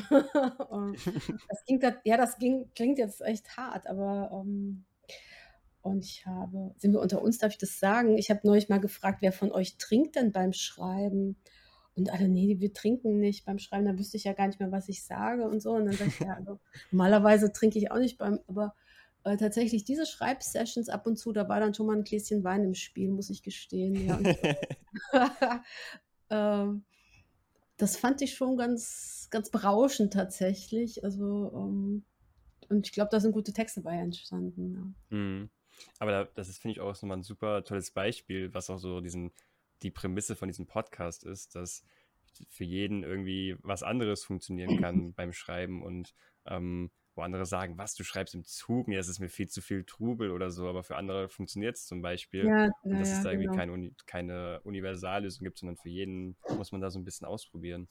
Und 0.69 0.97
das 1.49 1.65
klingt, 1.65 1.85
ja, 2.05 2.17
das 2.17 2.39
ging, 2.39 2.71
klingt 2.75 2.99
jetzt 2.99 3.21
echt 3.21 3.57
hart, 3.57 3.87
aber 3.87 4.31
ähm, 4.33 4.85
und 5.83 6.05
ich 6.05 6.27
habe, 6.27 6.75
sind 6.77 6.93
wir 6.93 7.01
unter 7.01 7.23
uns, 7.23 7.39
darf 7.39 7.53
ich 7.53 7.59
das 7.59 7.79
sagen? 7.79 8.19
Ich 8.19 8.31
habe 8.31 8.41
neulich 8.45 8.69
mal 8.69 8.81
gefragt, 8.81 9.19
wer 9.21 9.33
von 9.33 9.53
euch 9.53 9.79
trinkt 9.79 10.17
denn 10.17 10.33
beim 10.33 10.53
Schreiben? 10.53 11.37
Und 11.95 12.11
alle, 12.11 12.29
nee, 12.29 12.57
wir 12.61 12.73
trinken 12.73 13.19
nicht 13.19 13.45
beim 13.45 13.59
Schreiben, 13.59 13.87
da 13.87 13.99
wüsste 13.99 14.17
ich 14.17 14.25
ja 14.25 14.33
gar 14.33 14.47
nicht 14.47 14.61
mehr, 14.61 14.71
was 14.71 14.89
ich 14.89 15.05
sage 15.05 15.49
und 15.49 15.61
so. 15.61 15.73
Und 15.73 15.87
dann 15.87 15.95
sage 15.95 16.11
ich, 16.11 16.21
ja, 16.21 16.35
also, 16.35 16.61
normalerweise 16.91 17.53
trinke 17.53 17.79
ich 17.79 17.91
auch 17.91 17.99
nicht 17.99 18.19
beim, 18.19 18.39
aber 18.47 18.75
äh, 19.25 19.37
tatsächlich 19.37 19.85
diese 19.85 20.07
Schreibsessions 20.07 20.89
ab 20.89 21.07
und 21.07 21.17
zu, 21.17 21.33
da 21.33 21.49
war 21.49 21.59
dann 21.59 21.75
schon 21.75 21.87
mal 21.87 21.97
ein 21.97 22.05
Gläschen 22.05 22.45
Wein 22.45 22.65
im 22.65 22.75
Spiel, 22.75 23.11
muss 23.11 23.31
ich 23.31 23.43
gestehen. 23.43 24.07
Ja, 24.07 24.17
und, 24.17 24.29
ähm, 26.31 26.85
das 27.79 27.97
fand 27.97 28.21
ich 28.23 28.35
schon 28.35 28.57
ganz, 28.57 29.29
ganz 29.31 29.51
berauschend 29.51 30.13
tatsächlich. 30.13 31.05
Also, 31.05 31.53
ähm, 31.55 32.05
und 32.69 32.87
ich 32.87 32.93
glaube, 32.93 33.09
da 33.11 33.21
sind 33.21 33.33
gute 33.33 33.53
Texte 33.53 33.81
bei 33.81 33.97
entstanden. 33.97 34.95
Ja. 35.11 35.17
Mhm. 35.17 35.51
Aber 35.99 36.11
da, 36.11 36.25
das 36.25 36.49
ist, 36.49 36.59
finde 36.59 36.73
ich, 36.73 36.81
auch 36.81 36.93
nochmal 36.95 37.19
ein 37.19 37.23
super 37.23 37.65
tolles 37.65 37.93
Beispiel, 37.93 38.53
was 38.53 38.69
auch 38.69 38.79
so 38.79 39.01
diesen, 39.01 39.33
die 39.83 39.93
Prämisse 39.93 40.35
von 40.35 40.49
diesem 40.49 40.67
Podcast 40.67 41.25
ist, 41.25 41.55
dass 41.55 41.85
für 42.51 42.65
jeden 42.65 43.05
irgendwie 43.05 43.57
was 43.63 43.83
anderes 43.83 44.25
funktionieren 44.25 44.81
kann 44.81 45.13
beim 45.15 45.33
Schreiben 45.33 45.83
und 45.83 46.15
ähm, 46.47 46.91
wo 47.19 47.23
andere 47.23 47.45
sagen, 47.45 47.77
was, 47.77 47.95
du 47.95 48.05
schreibst 48.05 48.35
im 48.35 48.45
Zug, 48.45 48.89
mir 48.89 49.01
ist 49.01 49.09
es 49.09 49.19
mir 49.19 49.29
viel 49.29 49.49
zu 49.49 49.61
viel 49.61 49.85
Trubel 49.85 50.31
oder 50.31 50.51
so, 50.51 50.69
aber 50.69 50.85
für 50.85 50.97
andere 50.97 51.29
funktioniert 51.29 51.77
es 51.77 51.87
zum 51.87 52.01
Beispiel. 52.01 52.47
Ja, 52.47 52.71
und 52.83 52.99
dass 52.99 53.11
ja, 53.11 53.17
es 53.17 53.23
da 53.25 53.31
irgendwie 53.31 53.49
genau. 53.49 53.59
keine, 53.59 53.91
keine 54.07 54.61
Universallösung 54.63 55.45
gibt, 55.45 55.59
sondern 55.59 55.77
für 55.77 55.91
jeden 55.91 56.37
muss 56.57 56.73
man 56.73 56.81
da 56.81 56.91
so 56.91 56.99
ein 56.99 57.05
bisschen 57.05 57.27
ausprobieren. 57.27 57.89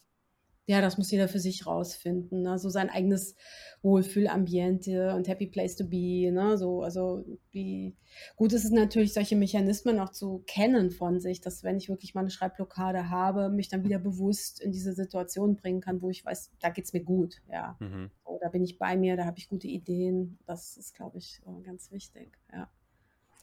Ja, 0.69 0.81
das 0.81 0.97
muss 0.97 1.11
jeder 1.11 1.29
für 1.29 1.39
sich 1.39 1.65
rausfinden. 1.65 2.41
Ne? 2.41 2.59
So 2.59 2.67
sein 2.67 2.89
eigenes 2.89 3.35
Wohlfühlambiente 3.81 5.15
und 5.15 5.29
Happy 5.29 5.47
Place 5.47 5.77
to 5.77 5.85
be. 5.85 6.29
Ne? 6.29 6.57
So, 6.57 6.81
also 6.81 7.23
wie 7.51 7.95
gut 8.35 8.51
ist 8.51 8.65
es 8.65 8.71
natürlich, 8.71 9.13
solche 9.13 9.37
Mechanismen 9.37 9.97
auch 9.99 10.09
zu 10.09 10.43
kennen 10.45 10.91
von 10.91 11.21
sich, 11.21 11.39
dass 11.39 11.63
wenn 11.63 11.77
ich 11.77 11.87
wirklich 11.87 12.15
mal 12.15 12.21
eine 12.21 12.31
Schreibblockade 12.31 13.09
habe, 13.09 13.47
mich 13.47 13.69
dann 13.69 13.85
wieder 13.85 13.97
bewusst 13.97 14.59
in 14.59 14.73
diese 14.73 14.91
Situation 14.91 15.55
bringen 15.55 15.79
kann, 15.79 16.01
wo 16.01 16.09
ich 16.09 16.25
weiß, 16.25 16.51
da 16.59 16.69
geht 16.69 16.83
es 16.83 16.91
mir 16.91 17.03
gut. 17.03 17.41
Ja. 17.49 17.77
Mhm. 17.79 18.11
So, 18.25 18.37
da 18.41 18.49
bin 18.49 18.65
ich 18.65 18.77
bei 18.77 18.97
mir, 18.97 19.15
da 19.15 19.23
habe 19.23 19.37
ich 19.37 19.47
gute 19.47 19.67
Ideen. 19.67 20.37
Das 20.45 20.75
ist, 20.75 20.93
glaube 20.93 21.17
ich, 21.17 21.41
äh, 21.45 21.63
ganz 21.63 21.91
wichtig. 21.91 22.37
Ja. 22.51 22.69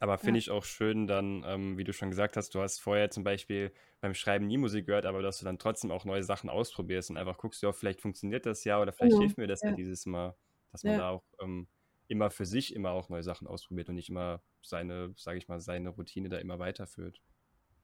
Aber 0.00 0.18
finde 0.18 0.38
Ja. 0.38 0.40
ich 0.40 0.50
auch 0.50 0.64
schön 0.64 1.06
dann, 1.06 1.44
ähm, 1.46 1.78
wie 1.78 1.84
du 1.84 1.92
schon 1.92 2.10
gesagt 2.10 2.36
hast, 2.36 2.54
du 2.54 2.60
hast 2.60 2.80
vorher 2.80 3.10
zum 3.10 3.24
Beispiel 3.24 3.72
beim 4.00 4.14
Schreiben 4.14 4.46
nie 4.46 4.58
Musik 4.58 4.86
gehört, 4.86 5.06
aber 5.06 5.22
dass 5.22 5.38
du 5.38 5.44
dann 5.44 5.58
trotzdem 5.58 5.90
auch 5.90 6.04
neue 6.04 6.22
Sachen 6.24 6.50
ausprobierst 6.50 7.10
und 7.10 7.16
einfach 7.16 7.38
guckst, 7.38 7.62
ja, 7.62 7.72
vielleicht 7.72 8.00
funktioniert 8.00 8.44
das 8.46 8.64
ja 8.64 8.80
oder 8.80 8.92
vielleicht 8.92 9.16
Genau. 9.16 9.18
hilft 9.18 9.38
mir 9.38 9.46
das 9.46 9.62
ja 9.66 9.72
Ja. 9.72 9.76
dieses 9.76 10.04
Mal, 10.06 10.36
dass 10.72 10.84
man 10.84 10.96
Ja. 10.96 10.98
da 10.98 11.10
auch 11.10 11.22
ähm, 11.40 11.68
immer 12.08 12.30
für 12.30 12.44
sich 12.46 12.74
immer 12.74 12.90
auch 12.92 13.08
neue 13.08 13.22
Sachen 13.22 13.46
ausprobiert 13.46 13.88
und 13.88 13.94
nicht 13.96 14.08
immer 14.10 14.42
seine, 14.62 15.14
sage 15.16 15.38
ich 15.38 15.48
mal, 15.48 15.60
seine 15.60 15.90
Routine 15.90 16.28
da 16.28 16.38
immer 16.38 16.58
weiterführt. 16.58 17.20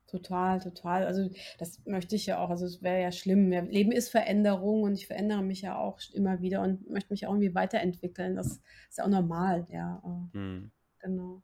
Total, 0.08 0.58
total. 0.58 1.04
Also 1.06 1.30
das 1.58 1.84
möchte 1.86 2.16
ich 2.16 2.26
ja 2.26 2.38
auch. 2.38 2.50
Also 2.50 2.66
es 2.66 2.82
wäre 2.82 3.00
ja 3.00 3.12
schlimm. 3.12 3.52
Ja, 3.52 3.60
Leben 3.60 3.92
ist 3.92 4.08
Veränderung 4.08 4.82
und 4.82 4.94
ich 4.94 5.06
verändere 5.06 5.42
mich 5.42 5.62
ja 5.62 5.78
auch 5.78 6.00
immer 6.12 6.40
wieder 6.42 6.62
und 6.62 6.90
möchte 6.90 7.12
mich 7.12 7.26
auch 7.26 7.32
irgendwie 7.32 7.54
weiterentwickeln. 7.54 8.34
Das 8.36 8.60
ist 8.88 8.98
ja 8.98 9.04
auch 9.04 9.08
normal, 9.08 9.66
ja. 9.70 10.02
äh, 10.04 10.30
Mhm. 10.34 10.70
Genau. 11.00 11.42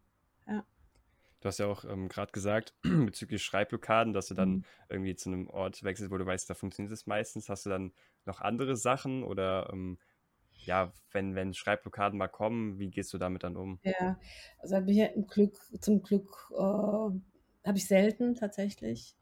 Du 1.46 1.48
hast 1.48 1.58
ja 1.58 1.66
auch 1.68 1.84
ähm, 1.84 2.08
gerade 2.08 2.32
gesagt, 2.32 2.74
bezüglich 2.82 3.44
Schreibblockaden, 3.44 4.12
dass 4.12 4.26
du 4.26 4.34
dann 4.34 4.58
Mhm. 4.58 4.64
irgendwie 4.88 5.14
zu 5.14 5.30
einem 5.30 5.46
Ort 5.48 5.84
wechselst, 5.84 6.10
wo 6.10 6.18
du 6.18 6.26
weißt, 6.26 6.50
da 6.50 6.54
funktioniert 6.54 6.92
es 6.92 7.06
meistens. 7.06 7.48
Hast 7.48 7.64
du 7.66 7.70
dann 7.70 7.92
noch 8.24 8.40
andere 8.40 8.74
Sachen 8.76 9.22
oder 9.22 9.70
ähm, 9.72 9.98
ja, 10.54 10.92
wenn, 11.12 11.36
wenn 11.36 11.54
Schreibblockaden 11.54 12.18
mal 12.18 12.26
kommen, 12.28 12.80
wie 12.80 12.90
gehst 12.90 13.12
du 13.14 13.18
damit 13.18 13.44
dann 13.44 13.56
um? 13.56 13.80
Ja, 13.82 14.18
also 14.58 14.76
bin 14.76 14.88
ich 14.88 14.96
ja 14.96 15.06
im 15.06 15.26
Glück, 15.26 15.56
zum 15.80 16.02
Glück 16.02 16.50
äh, 16.52 16.56
habe 16.56 17.20
ich 17.76 17.86
selten 17.86 18.34
tatsächlich 18.34 19.14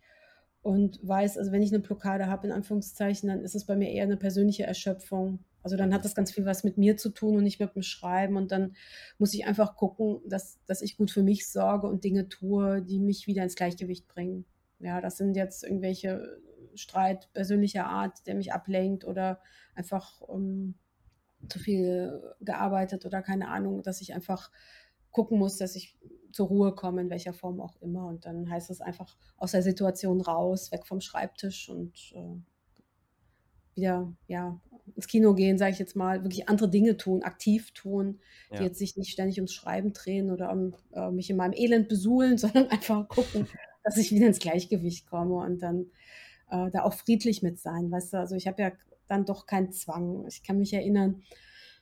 und 0.62 1.07
weiß, 1.07 1.38
also 1.38 1.52
wenn 1.52 1.62
ich 1.62 1.73
eine 1.73 1.83
Blockade 1.83 2.26
habe, 2.28 2.47
in 2.47 2.52
Anführungszeichen, 2.52 3.28
dann 3.28 3.40
ist 3.40 3.54
es 3.54 3.66
bei 3.66 3.76
mir 3.76 3.90
eher 3.90 4.04
eine 4.04 4.16
persönliche 4.16 4.64
Erschöpfung. 4.64 5.40
Also 5.64 5.76
dann 5.76 5.94
hat 5.94 6.04
das 6.04 6.14
ganz 6.14 6.30
viel 6.30 6.44
was 6.44 6.62
mit 6.62 6.76
mir 6.76 6.99
zu 6.99 7.09
tun 7.09 7.37
und 7.38 7.42
nicht 7.42 7.59
mit 7.59 7.75
dem 7.75 7.83
Schreiben 7.83 8.37
und 8.37 8.52
dann 8.52 8.76
muss 9.18 9.33
ich 9.33 9.47
einfach 9.47 9.76
gucken, 9.76 10.21
dass, 10.28 10.62
dass 10.66 10.83
ich 10.83 10.99
gut 10.99 11.11
für 11.11 11.23
mich 11.23 11.50
sorge 11.50 11.87
und 11.87 12.04
Dinge 12.04 12.28
tue, 12.28 12.83
die 12.83 13.00
mich 13.00 13.26
wieder 13.26 13.42
ins 13.42 13.56
Gleichgewicht 13.56 14.06
bringen. 14.06 14.44
Ja, 14.78 15.00
das 15.00 15.16
sind 15.16 15.37
jetzt 15.37 15.64
irgendwelche 15.64 16.38
Streit 16.75 17.33
persönlicher 17.33 17.87
Art, 17.87 18.26
der 18.26 18.35
mich 18.35 18.52
ablenkt 18.52 19.06
oder 19.06 19.40
einfach 19.75 20.21
ähm, 20.28 20.75
zu 21.49 21.59
viel 21.59 22.23
gearbeitet 22.40 23.06
oder 23.06 23.23
keine 23.23 23.49
Ahnung, 23.49 23.83
dass 23.83 24.02
ich 24.02 24.12
einfach 24.12 24.50
gucken 25.11 25.38
muss, 25.38 25.56
dass 25.56 25.76
ich 25.76 25.97
zur 26.30 26.49
Ruhe 26.49 26.75
komme, 26.75 27.00
in 27.00 27.09
welcher 27.09 27.33
Form 27.33 27.61
auch 27.62 27.80
immer. 27.80 28.06
Und 28.06 28.26
dann 28.26 28.50
heißt 28.50 28.68
es 28.68 28.83
einfach 28.83 29.16
aus 29.38 29.52
der 29.52 29.62
Situation 29.62 30.21
raus, 30.21 30.73
weg 30.73 30.87
vom 30.87 31.00
Schreibtisch 31.00 31.71
und 31.71 32.12
äh, 32.14 32.37
wieder 33.75 34.12
ja, 34.26 34.61
ins 34.95 35.09
Kino 35.09 35.35
gehen, 35.35 35.59
sage 35.59 35.73
ich 35.73 35.79
jetzt 35.79 35.97
mal, 35.97 36.23
wirklich 36.25 36.49
andere 36.49 36.69
Dinge 36.69 36.97
tun, 36.97 37.23
aktiv 37.23 37.73
tun, 37.73 38.21
die 38.53 38.57
Ja. 38.57 38.62
jetzt 38.64 38.79
sich 38.79 38.97
nicht 38.97 39.11
ständig 39.12 39.38
ums 39.38 39.53
Schreiben 39.55 39.93
drehen 39.93 40.31
oder 40.31 40.53
um, 40.53 40.75
äh, 40.93 41.11
mich 41.11 41.31
in 41.31 41.37
meinem 41.37 41.55
Elend 41.55 41.88
besuhlen, 41.88 42.38
sondern 42.38 42.69
einfach 42.69 43.09
gucken, 43.09 43.47
dass 43.83 43.97
ich 43.97 44.12
wieder 44.12 44.26
ins 44.26 44.38
Gleichgewicht 44.38 45.07
komme 45.07 45.37
und 45.37 45.61
dann 45.62 45.87
äh, 46.50 46.71
da 46.71 46.83
auch 46.83 46.95
friedlich 46.95 47.43
mit 47.43 47.59
sein, 47.59 47.91
weißt 47.91 48.12
du, 48.12 48.17
also 48.19 48.37
ich 48.37 48.47
habe 48.47 48.62
ja 48.62 48.73
dann 49.07 49.25
doch 49.26 49.47
keinen 49.47 49.73
Zwang. 49.73 50.26
Ich 50.29 50.43
kann 50.43 50.59
mich 50.59 50.73
erinnern, 50.73 51.23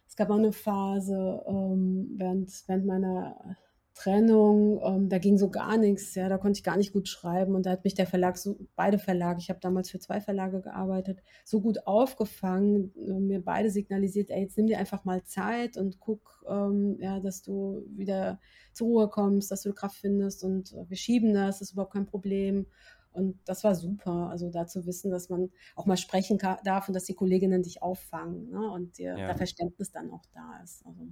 es 0.09 0.17
gab 0.17 0.31
auch 0.31 0.37
eine 0.39 0.53
Phase 0.53 1.43
ähm, 1.47 2.13
während, 2.17 2.51
während 2.67 2.87
meiner 2.87 3.57
Trennung, 3.95 4.81
ähm, 4.85 5.09
da 5.09 5.19
ging 5.19 5.37
so 5.39 5.51
gar 5.51 5.77
nichts, 5.77 6.15
ja, 6.15 6.29
da 6.29 6.39
konnte 6.39 6.59
ich 6.59 6.65
gar 6.65 6.77
nicht 6.77 6.93
gut 6.93 7.09
schreiben 7.09 7.55
und 7.55 7.67
da 7.67 7.71
hat 7.71 7.85
mich 7.85 7.95
der 7.95 8.07
Verlag, 8.07 8.39
so, 8.39 8.57
beide 8.75 8.99
Verlage, 8.99 9.41
ich 9.41 9.51
habe 9.51 9.61
damals 9.61 9.91
für 9.91 9.99
zwei 9.99 10.21
Verlage 10.21 10.61
gearbeitet, 10.63 11.23
so 11.45 11.61
gut 11.61 11.87
aufgefangen, 11.87 12.93
äh, 12.97 13.21
mir 13.21 13.45
beide 13.45 13.71
signalisiert, 13.71 14.31
ey, 14.31 14.43
jetzt 14.43 14.57
nimm 14.57 14.67
dir 14.67 14.79
einfach 14.79 15.05
mal 15.05 15.25
Zeit 15.25 15.77
und 15.77 16.01
guck, 16.01 16.45
ähm, 16.49 16.97
ja, 17.01 17.21
dass 17.21 17.43
du 17.43 17.83
wieder 17.89 18.41
zur 18.73 18.89
Ruhe 18.89 19.09
kommst, 19.09 19.51
dass 19.51 19.63
du 19.63 19.73
Kraft 19.75 19.97
findest 19.99 20.43
und 20.45 20.73
äh, 20.73 20.89
wir 20.89 20.97
schieben 20.97 21.35
das, 21.35 21.59
das 21.59 21.69
ist 21.69 21.73
überhaupt 21.73 21.93
kein 21.93 22.07
Problem. 22.07 22.67
Und 23.13 23.39
das 23.45 23.63
war 23.63 23.75
super, 23.75 24.31
also 24.31 24.51
da 24.51 24.67
zu 24.67 24.87
wissen, 24.87 25.11
dass 25.11 25.29
man 25.29 25.51
auch 25.77 25.85
mal 25.85 25.99
sprechen 25.99 26.39
darf 26.39 26.89
und 26.89 26.95
dass 26.95 27.05
die 27.05 27.15
Kolleginnen 27.15 27.63
dich 27.63 27.83
auffangen 27.83 28.49
ne? 28.49 28.71
und 28.71 28.97
dir 28.97 29.19
Ja. 29.19 29.29
da 29.29 29.35
Verständnis 29.35 29.91
dann 29.91 30.11
auch 30.11 30.25
da 30.33 30.61
ist. 30.65 30.85
Also 30.87 31.09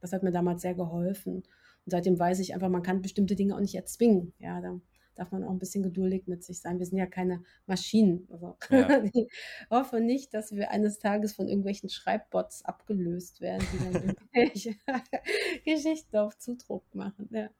das 0.00 0.12
hat 0.12 0.22
mir 0.24 0.32
damals 0.32 0.62
sehr 0.62 0.74
geholfen. 0.74 1.44
Und 1.86 1.90
seitdem 1.90 2.18
weiß 2.18 2.38
ich 2.40 2.54
einfach, 2.54 2.68
man 2.68 2.82
kann 2.82 3.02
bestimmte 3.02 3.36
Dinge 3.36 3.54
auch 3.54 3.60
nicht 3.60 3.74
erzwingen. 3.74 4.32
Ja, 4.38 4.60
da 4.60 4.80
darf 5.14 5.30
man 5.30 5.44
auch 5.44 5.50
ein 5.50 5.58
bisschen 5.58 5.82
geduldig 5.82 6.26
mit 6.26 6.42
sich 6.42 6.60
sein. 6.60 6.78
Wir 6.78 6.86
sind 6.86 6.98
ja 6.98 7.06
keine 7.06 7.42
Maschinen. 7.66 8.26
Also 8.30 8.56
Ja. 8.70 9.02
ich 9.12 9.28
hoffe 9.70 10.00
nicht, 10.00 10.34
dass 10.34 10.52
wir 10.52 10.70
eines 10.70 10.98
Tages 10.98 11.34
von 11.34 11.48
irgendwelchen 11.48 11.88
Schreibbots 11.88 12.64
abgelöst 12.64 13.40
werden, 13.40 13.66
die 13.72 13.78
dann 13.78 14.16
irgendwelche 14.34 14.74
Geschichten 15.64 16.16
auf 16.16 16.36
Zudruck 16.38 16.94
machen. 16.94 17.28
Ja. 17.30 17.50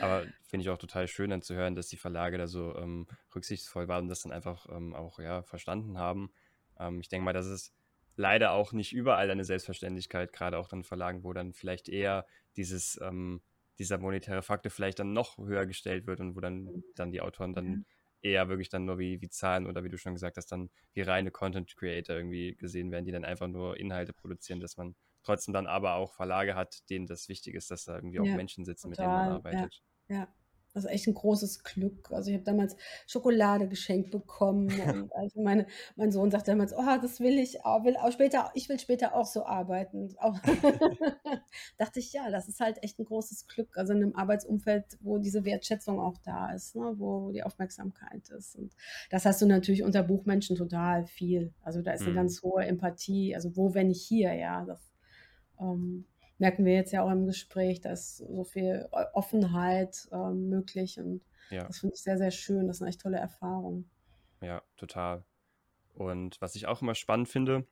Aber 0.00 0.24
finde 0.42 0.62
ich 0.62 0.70
auch 0.70 0.78
total 0.78 1.08
schön 1.08 1.30
dann 1.30 1.42
zu 1.42 1.54
hören, 1.54 1.74
dass 1.74 1.88
die 1.88 1.96
Verlage 1.96 2.38
da 2.38 2.46
so 2.46 2.76
ähm, 2.76 3.06
rücksichtsvoll 3.34 3.88
waren 3.88 4.04
und 4.04 4.08
das 4.08 4.22
dann 4.22 4.32
einfach 4.32 4.66
ähm, 4.70 4.94
auch 4.94 5.18
ja, 5.18 5.42
verstanden 5.42 5.98
haben. 5.98 6.30
Ähm, 6.78 7.00
ich 7.00 7.08
denke 7.08 7.24
mal, 7.24 7.32
das 7.32 7.46
ist 7.46 7.72
leider 8.20 8.52
auch 8.52 8.72
nicht 8.72 8.92
überall 8.92 9.30
eine 9.30 9.44
Selbstverständlichkeit, 9.44 10.32
gerade 10.32 10.58
auch 10.58 10.68
dann 10.68 10.84
Verlagen, 10.84 11.24
wo 11.24 11.32
dann 11.32 11.52
vielleicht 11.54 11.88
eher 11.88 12.26
dieses, 12.56 12.98
ähm, 13.02 13.42
dieser 13.78 13.98
monetäre 13.98 14.42
Faktor 14.42 14.70
vielleicht 14.70 14.98
dann 14.98 15.12
noch 15.12 15.38
höher 15.38 15.66
gestellt 15.66 16.06
wird 16.06 16.20
und 16.20 16.36
wo 16.36 16.40
dann, 16.40 16.84
dann 16.94 17.12
die 17.12 17.20
Autoren 17.22 17.54
dann 17.54 17.80
eher 18.22 18.48
wirklich 18.48 18.68
dann 18.68 18.84
nur 18.84 18.98
wie, 18.98 19.20
wie 19.22 19.30
Zahlen 19.30 19.66
oder 19.66 19.82
wie 19.82 19.88
du 19.88 19.96
schon 19.96 20.12
gesagt 20.14 20.36
hast, 20.36 20.52
dann 20.52 20.70
wie 20.92 21.00
reine 21.00 21.30
Content 21.30 21.74
Creator 21.76 22.16
irgendwie 22.16 22.54
gesehen 22.56 22.90
werden, 22.90 23.06
die 23.06 23.12
dann 23.12 23.24
einfach 23.24 23.48
nur 23.48 23.78
Inhalte 23.78 24.12
produzieren, 24.12 24.60
dass 24.60 24.76
man 24.76 24.94
trotzdem 25.22 25.54
dann 25.54 25.66
aber 25.66 25.94
auch 25.94 26.12
Verlage 26.14 26.54
hat, 26.54 26.88
denen 26.90 27.06
das 27.06 27.28
wichtig 27.28 27.54
ist, 27.54 27.70
dass 27.70 27.84
da 27.84 27.94
irgendwie 27.96 28.20
auch 28.20 28.32
Ja, 28.32 28.34
Menschen 28.34 28.64
sitzen, 28.66 28.90
mit 28.90 29.00
denen 29.00 29.14
man 29.14 29.24
total, 29.24 29.30
ja. 29.50 29.68
arbeitet. 29.68 29.82
Ja, 30.08 30.34
das 30.72 30.84
ist 30.84 30.90
echt 30.90 31.06
ein 31.08 31.14
großes 31.14 31.64
Glück. 31.64 32.10
Also 32.12 32.30
ich 32.30 32.34
habe 32.34 32.44
damals 32.44 32.76
Schokolade 33.06 33.68
geschenkt 33.68 34.10
bekommen 34.10 34.68
und 34.86 35.12
also 35.14 35.42
meine, 35.42 35.66
mein 35.96 36.12
Sohn 36.12 36.30
sagte 36.30 36.52
damals, 36.52 36.72
oh, 36.76 36.98
das 37.00 37.20
will 37.20 37.38
ich 37.38 37.64
auch, 37.64 37.84
will 37.84 37.96
auch 37.96 38.12
später, 38.12 38.50
ich 38.54 38.68
will 38.68 38.78
später 38.78 39.14
auch 39.14 39.26
so 39.26 39.44
arbeiten. 39.44 40.14
Auch 40.20 40.38
dachte 41.78 41.98
ich, 41.98 42.12
ja, 42.12 42.30
das 42.30 42.48
ist 42.48 42.60
halt 42.60 42.82
echt 42.82 42.98
ein 42.98 43.04
großes 43.04 43.46
Glück. 43.46 43.76
Also 43.76 43.92
in 43.92 44.02
einem 44.02 44.14
Arbeitsumfeld, 44.14 44.98
wo 45.00 45.18
diese 45.18 45.44
Wertschätzung 45.44 45.98
auch 46.00 46.18
da 46.18 46.52
ist, 46.52 46.76
ne? 46.76 46.94
wo, 46.96 47.22
wo 47.26 47.32
die 47.32 47.42
Aufmerksamkeit 47.42 48.28
ist. 48.30 48.56
Und 48.56 48.74
das 49.10 49.24
hast 49.24 49.40
du 49.42 49.46
natürlich 49.46 49.82
unter 49.82 50.02
Buchmenschen 50.02 50.56
total 50.56 51.06
viel. 51.06 51.52
Also 51.62 51.82
da 51.82 51.92
ist 51.92 52.02
eine 52.02 52.10
Mhm. 52.10 52.16
ganz 52.16 52.42
hohe 52.42 52.64
Empathie. 52.64 53.34
Also 53.34 53.56
wo, 53.56 53.74
wenn 53.74 53.88
nicht 53.88 54.02
hier, 54.02 54.34
ja. 54.34 54.64
Das 54.64 54.80
ähm, 55.58 56.04
merken 56.40 56.64
wir 56.64 56.74
jetzt 56.74 56.92
ja 56.92 57.02
auch 57.02 57.10
im 57.10 57.26
Gespräch, 57.26 57.80
da 57.80 57.92
ist 57.92 58.18
so 58.18 58.44
viel 58.44 58.88
Offenheit 59.12 60.08
ähm, 60.12 60.48
möglich 60.48 60.98
und 60.98 61.22
Ja. 61.50 61.64
das 61.64 61.78
finde 61.78 61.94
ich 61.94 62.02
sehr, 62.02 62.18
sehr 62.18 62.30
schön. 62.30 62.66
Das 62.66 62.78
ist 62.78 62.82
eine 62.82 62.90
echt 62.90 63.00
tolle 63.00 63.18
Erfahrung. 63.18 63.88
Ja, 64.40 64.62
total. 64.76 65.24
Und 65.94 66.40
was 66.40 66.54
ich 66.56 66.66
auch 66.66 66.80
immer 66.82 66.94
spannend 66.94 67.28
finde, 67.28 67.66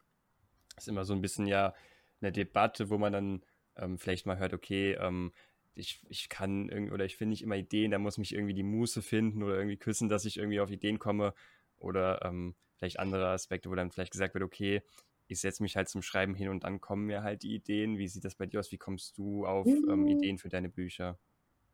ist 0.76 0.88
immer 0.88 1.04
so 1.04 1.14
ein 1.14 1.22
bisschen 1.22 1.46
ja 1.46 1.74
eine 2.20 2.30
Debatte, 2.30 2.90
wo 2.90 2.98
man 2.98 3.12
dann 3.12 3.42
ähm, 3.76 3.98
vielleicht 3.98 4.26
mal 4.26 4.38
hört, 4.38 4.52
okay, 4.52 4.92
ähm, 4.94 5.32
ich, 5.74 6.04
ich 6.08 6.28
kann 6.28 6.68
irgendwie 6.68 6.92
oder 6.92 7.04
ich 7.04 7.16
finde 7.16 7.30
nicht 7.30 7.42
immer 7.42 7.56
Ideen, 7.56 7.92
da 7.92 7.98
muss 7.98 8.18
mich 8.18 8.34
irgendwie 8.34 8.54
die 8.54 8.64
Muße 8.64 9.00
finden 9.00 9.42
oder 9.42 9.56
irgendwie 9.56 9.76
küssen, 9.76 10.08
dass 10.08 10.24
ich 10.24 10.36
irgendwie 10.36 10.60
auf 10.60 10.70
Ideen 10.70 10.98
komme. 10.98 11.32
Oder 11.78 12.24
ähm, 12.24 12.56
vielleicht 12.74 12.98
andere 12.98 13.28
Aspekte, 13.28 13.70
wo 13.70 13.74
dann 13.76 13.92
vielleicht 13.92 14.12
gesagt 14.12 14.34
wird, 14.34 14.44
okay, 14.44 14.82
ich 15.28 15.40
setze 15.40 15.62
mich 15.62 15.76
halt 15.76 15.88
zum 15.88 16.02
Schreiben 16.02 16.34
hin 16.34 16.48
und 16.48 16.64
dann 16.64 16.80
kommen 16.80 17.06
mir 17.06 17.22
halt 17.22 17.42
die 17.42 17.54
Ideen. 17.54 17.98
Wie 17.98 18.08
sieht 18.08 18.24
das 18.24 18.34
bei 18.36 18.46
dir 18.46 18.60
aus? 18.60 18.72
Wie 18.72 18.78
kommst 18.78 19.18
du 19.18 19.46
auf 19.46 19.82
ähm, 19.88 20.06
Mhm. 20.06 20.06
Ideen 20.06 20.38
für 20.38 20.48
deine 20.48 20.68
Bücher? 20.70 21.18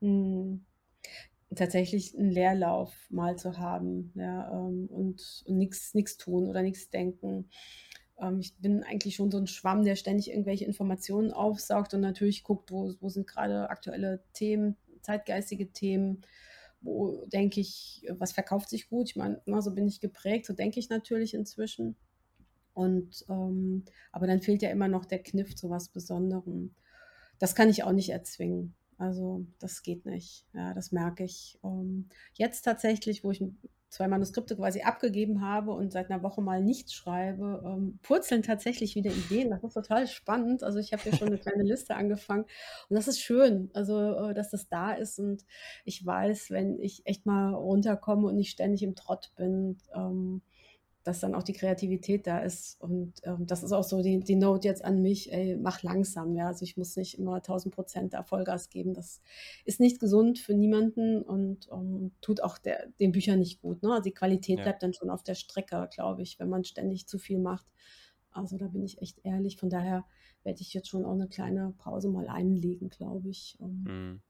Hm. 0.00 0.64
Tatsächlich 1.54 2.18
einen 2.18 2.30
Leerlauf 2.30 2.94
mal 3.10 3.36
zu 3.38 3.58
haben, 3.58 4.12
ja, 4.16 4.50
ähm, 4.52 4.86
und, 4.88 5.44
und 5.46 5.58
nichts 5.58 6.18
tun 6.18 6.48
oder 6.48 6.62
nichts 6.62 6.90
denken. 6.90 7.50
Ähm, 8.20 8.40
ich 8.40 8.56
bin 8.58 8.84
eigentlich 8.84 9.16
schon 9.16 9.30
so 9.30 9.38
ein 9.38 9.46
Schwamm, 9.48 9.84
der 9.84 9.96
ständig 9.96 10.30
irgendwelche 10.30 10.64
Informationen 10.66 11.32
aufsaugt 11.32 11.94
und 11.94 12.00
natürlich 12.02 12.44
guckt, 12.44 12.72
wo, 12.72 12.94
wo 13.00 13.08
sind 13.10 13.26
gerade 13.28 13.70
aktuelle 13.70 14.24
Themen, 14.34 14.76
zeitgeistige 15.02 15.72
Themen, 15.72 16.22
wo 16.82 17.26
denke 17.26 17.60
ich, 17.60 18.06
was 18.10 18.32
verkauft 18.32 18.70
sich 18.70 18.88
gut. 18.88 19.10
Ich 19.10 19.16
meine, 19.16 19.42
so 19.62 19.74
bin 19.74 19.88
ich 19.88 20.00
geprägt, 20.00 20.46
so 20.46 20.54
denke 20.54 20.80
ich 20.80 20.90
natürlich 20.90 21.34
inzwischen. 21.34 21.96
Und 22.74 23.24
ähm, 23.28 23.84
aber 24.12 24.26
dann 24.26 24.42
fehlt 24.42 24.62
ja 24.62 24.70
immer 24.70 24.88
noch 24.88 25.04
der 25.04 25.22
Kniff 25.22 25.54
zu 25.54 25.70
was 25.70 25.88
Besonderem. 25.88 26.74
Das 27.38 27.54
kann 27.54 27.70
ich 27.70 27.84
auch 27.84 27.92
nicht 27.92 28.10
erzwingen. 28.10 28.74
Also 28.98 29.46
das 29.58 29.82
geht 29.82 30.06
nicht. 30.06 30.46
Ja, 30.52 30.74
das 30.74 30.92
merke 30.92 31.24
ich. 31.24 31.58
Ähm, 31.64 32.08
jetzt 32.34 32.62
tatsächlich, 32.62 33.24
wo 33.24 33.30
ich 33.30 33.42
zwei 33.94 34.08
Manuskripte 34.08 34.56
quasi 34.56 34.82
abgegeben 34.82 35.40
habe 35.40 35.70
und 35.70 35.92
seit 35.92 36.10
einer 36.10 36.22
Woche 36.22 36.42
mal 36.42 36.60
nichts 36.60 36.94
schreibe, 36.94 37.62
ähm, 37.64 38.00
purzeln 38.02 38.42
tatsächlich 38.42 38.96
wieder 38.96 39.12
Ideen. 39.12 39.50
Das 39.50 39.62
ist 39.62 39.74
total 39.74 40.08
spannend. 40.08 40.64
Also 40.64 40.80
ich 40.80 40.92
habe 40.92 41.08
ja 41.08 41.16
schon 41.16 41.28
eine 41.28 41.38
kleine 41.38 41.62
Liste 41.62 41.94
angefangen 41.94 42.44
und 42.88 42.96
das 42.96 43.06
ist 43.06 43.20
schön, 43.20 43.70
also 43.72 44.30
äh, 44.30 44.34
dass 44.34 44.50
das 44.50 44.68
da 44.68 44.92
ist 44.92 45.18
und 45.20 45.44
ich 45.84 46.04
weiß, 46.04 46.50
wenn 46.50 46.80
ich 46.80 47.06
echt 47.06 47.24
mal 47.24 47.54
runterkomme 47.54 48.26
und 48.26 48.36
nicht 48.36 48.50
ständig 48.50 48.82
im 48.82 48.96
Trott 48.96 49.32
bin, 49.36 49.78
ähm, 49.94 50.42
dass 51.04 51.20
dann 51.20 51.34
auch 51.34 51.42
die 51.42 51.52
Kreativität 51.52 52.26
da 52.26 52.38
ist. 52.38 52.80
Und 52.80 53.20
ähm, 53.24 53.46
das 53.46 53.62
ist 53.62 53.72
auch 53.72 53.84
so 53.84 54.02
die, 54.02 54.20
die 54.20 54.36
Note 54.36 54.66
jetzt 54.66 54.84
an 54.84 55.02
mich, 55.02 55.32
ey, 55.32 55.56
mach 55.56 55.82
langsam, 55.82 56.34
ja. 56.34 56.48
Also 56.48 56.64
ich 56.64 56.76
muss 56.76 56.96
nicht 56.96 57.18
immer 57.18 57.36
1000 57.36 57.74
Prozent 57.74 58.14
da 58.14 58.22
Vollgas 58.22 58.70
geben. 58.70 58.94
Das 58.94 59.20
ist 59.66 59.80
nicht 59.80 60.00
gesund 60.00 60.38
für 60.38 60.54
niemanden 60.54 61.22
und 61.22 61.68
um, 61.68 61.80
ähm, 61.80 62.12
tut 62.22 62.42
auch 62.42 62.56
der, 62.56 62.88
den 62.98 63.12
Büchern 63.12 63.38
nicht 63.38 63.60
gut. 63.60 63.82
Ne? 63.82 63.90
Also 63.90 64.04
die 64.04 64.14
Qualität 64.14 64.58
ja. 64.58 64.64
bleibt 64.64 64.82
dann 64.82 64.94
schon 64.94 65.10
auf 65.10 65.22
der 65.22 65.34
Strecke, 65.34 65.88
glaube 65.94 66.22
ich, 66.22 66.38
wenn 66.38 66.48
man 66.48 66.64
ständig 66.64 67.06
zu 67.06 67.18
viel 67.18 67.38
macht. 67.38 67.66
Also 68.30 68.56
da 68.56 68.66
bin 68.66 68.82
ich 68.82 69.00
echt 69.00 69.20
ehrlich. 69.24 69.58
Von 69.58 69.68
daher 69.70 70.04
werde 70.42 70.60
ich 70.62 70.72
jetzt 70.72 70.88
schon 70.88 71.04
auch 71.04 71.12
eine 71.12 71.28
kleine 71.28 71.74
Pause 71.78 72.08
mal 72.08 72.28
einlegen, 72.28 72.88
glaube 72.88 73.28
ich. 73.28 73.58
Ähm. 73.60 73.84
Mhm. 73.86 74.22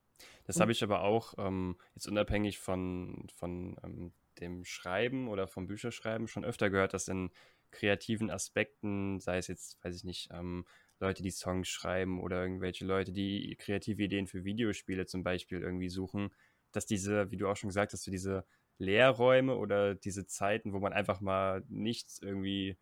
Das 0.47 0.61
habe 0.61 0.73
ich 0.73 0.83
aber 0.83 1.03
auch 1.03 1.35
ähm, 1.39 1.77
jetzt 1.95 2.07
unabhängig 2.07 2.59
von, 2.59 3.27
von 3.35 3.77
ähm, 3.83 4.13
dem 4.41 4.65
Schreiben 4.65 5.29
oder 5.29 5.47
vom 5.47 5.67
Bücherschreiben 5.67 6.29
schon 6.29 6.45
öfter 6.45 6.71
gehört, 6.71 6.95
dass 6.95 7.09
in 7.09 7.31
kreativen 7.71 8.31
Aspekten, 8.31 9.21
sei 9.21 9.39
es 9.39 9.49
jetzt, 9.49 9.83
weiß 9.85 9.97
ich 9.97 10.05
nicht, 10.05 10.29
ähm, 10.33 10.65
Leute, 11.01 11.23
die 11.23 11.31
Songs 11.31 11.69
schreiben 11.69 12.21
oder 12.21 12.41
irgendwelche 12.43 12.85
Leute, 12.85 13.13
die 13.13 13.57
kreative 13.59 14.03
Ideen 14.03 14.27
für 14.27 14.45
Videospiele 14.45 15.07
zum 15.07 15.23
Beispiel 15.25 15.61
irgendwie 15.61 15.89
suchen, 15.89 16.33
dass 16.73 16.87
diese, 16.87 17.31
wie 17.31 17.37
du 17.37 17.49
auch 17.49 17.57
schon 17.57 17.69
gesagt 17.69 17.93
hast, 17.93 18.05
so 18.05 18.11
diese 18.11 18.47
Lehrräume 18.79 19.57
oder 19.57 19.95
diese 19.95 20.27
Zeiten, 20.27 20.73
wo 20.73 20.79
man 20.79 20.93
einfach 20.93 21.21
mal 21.21 21.65
nichts 21.69 22.21
irgendwie 22.21 22.77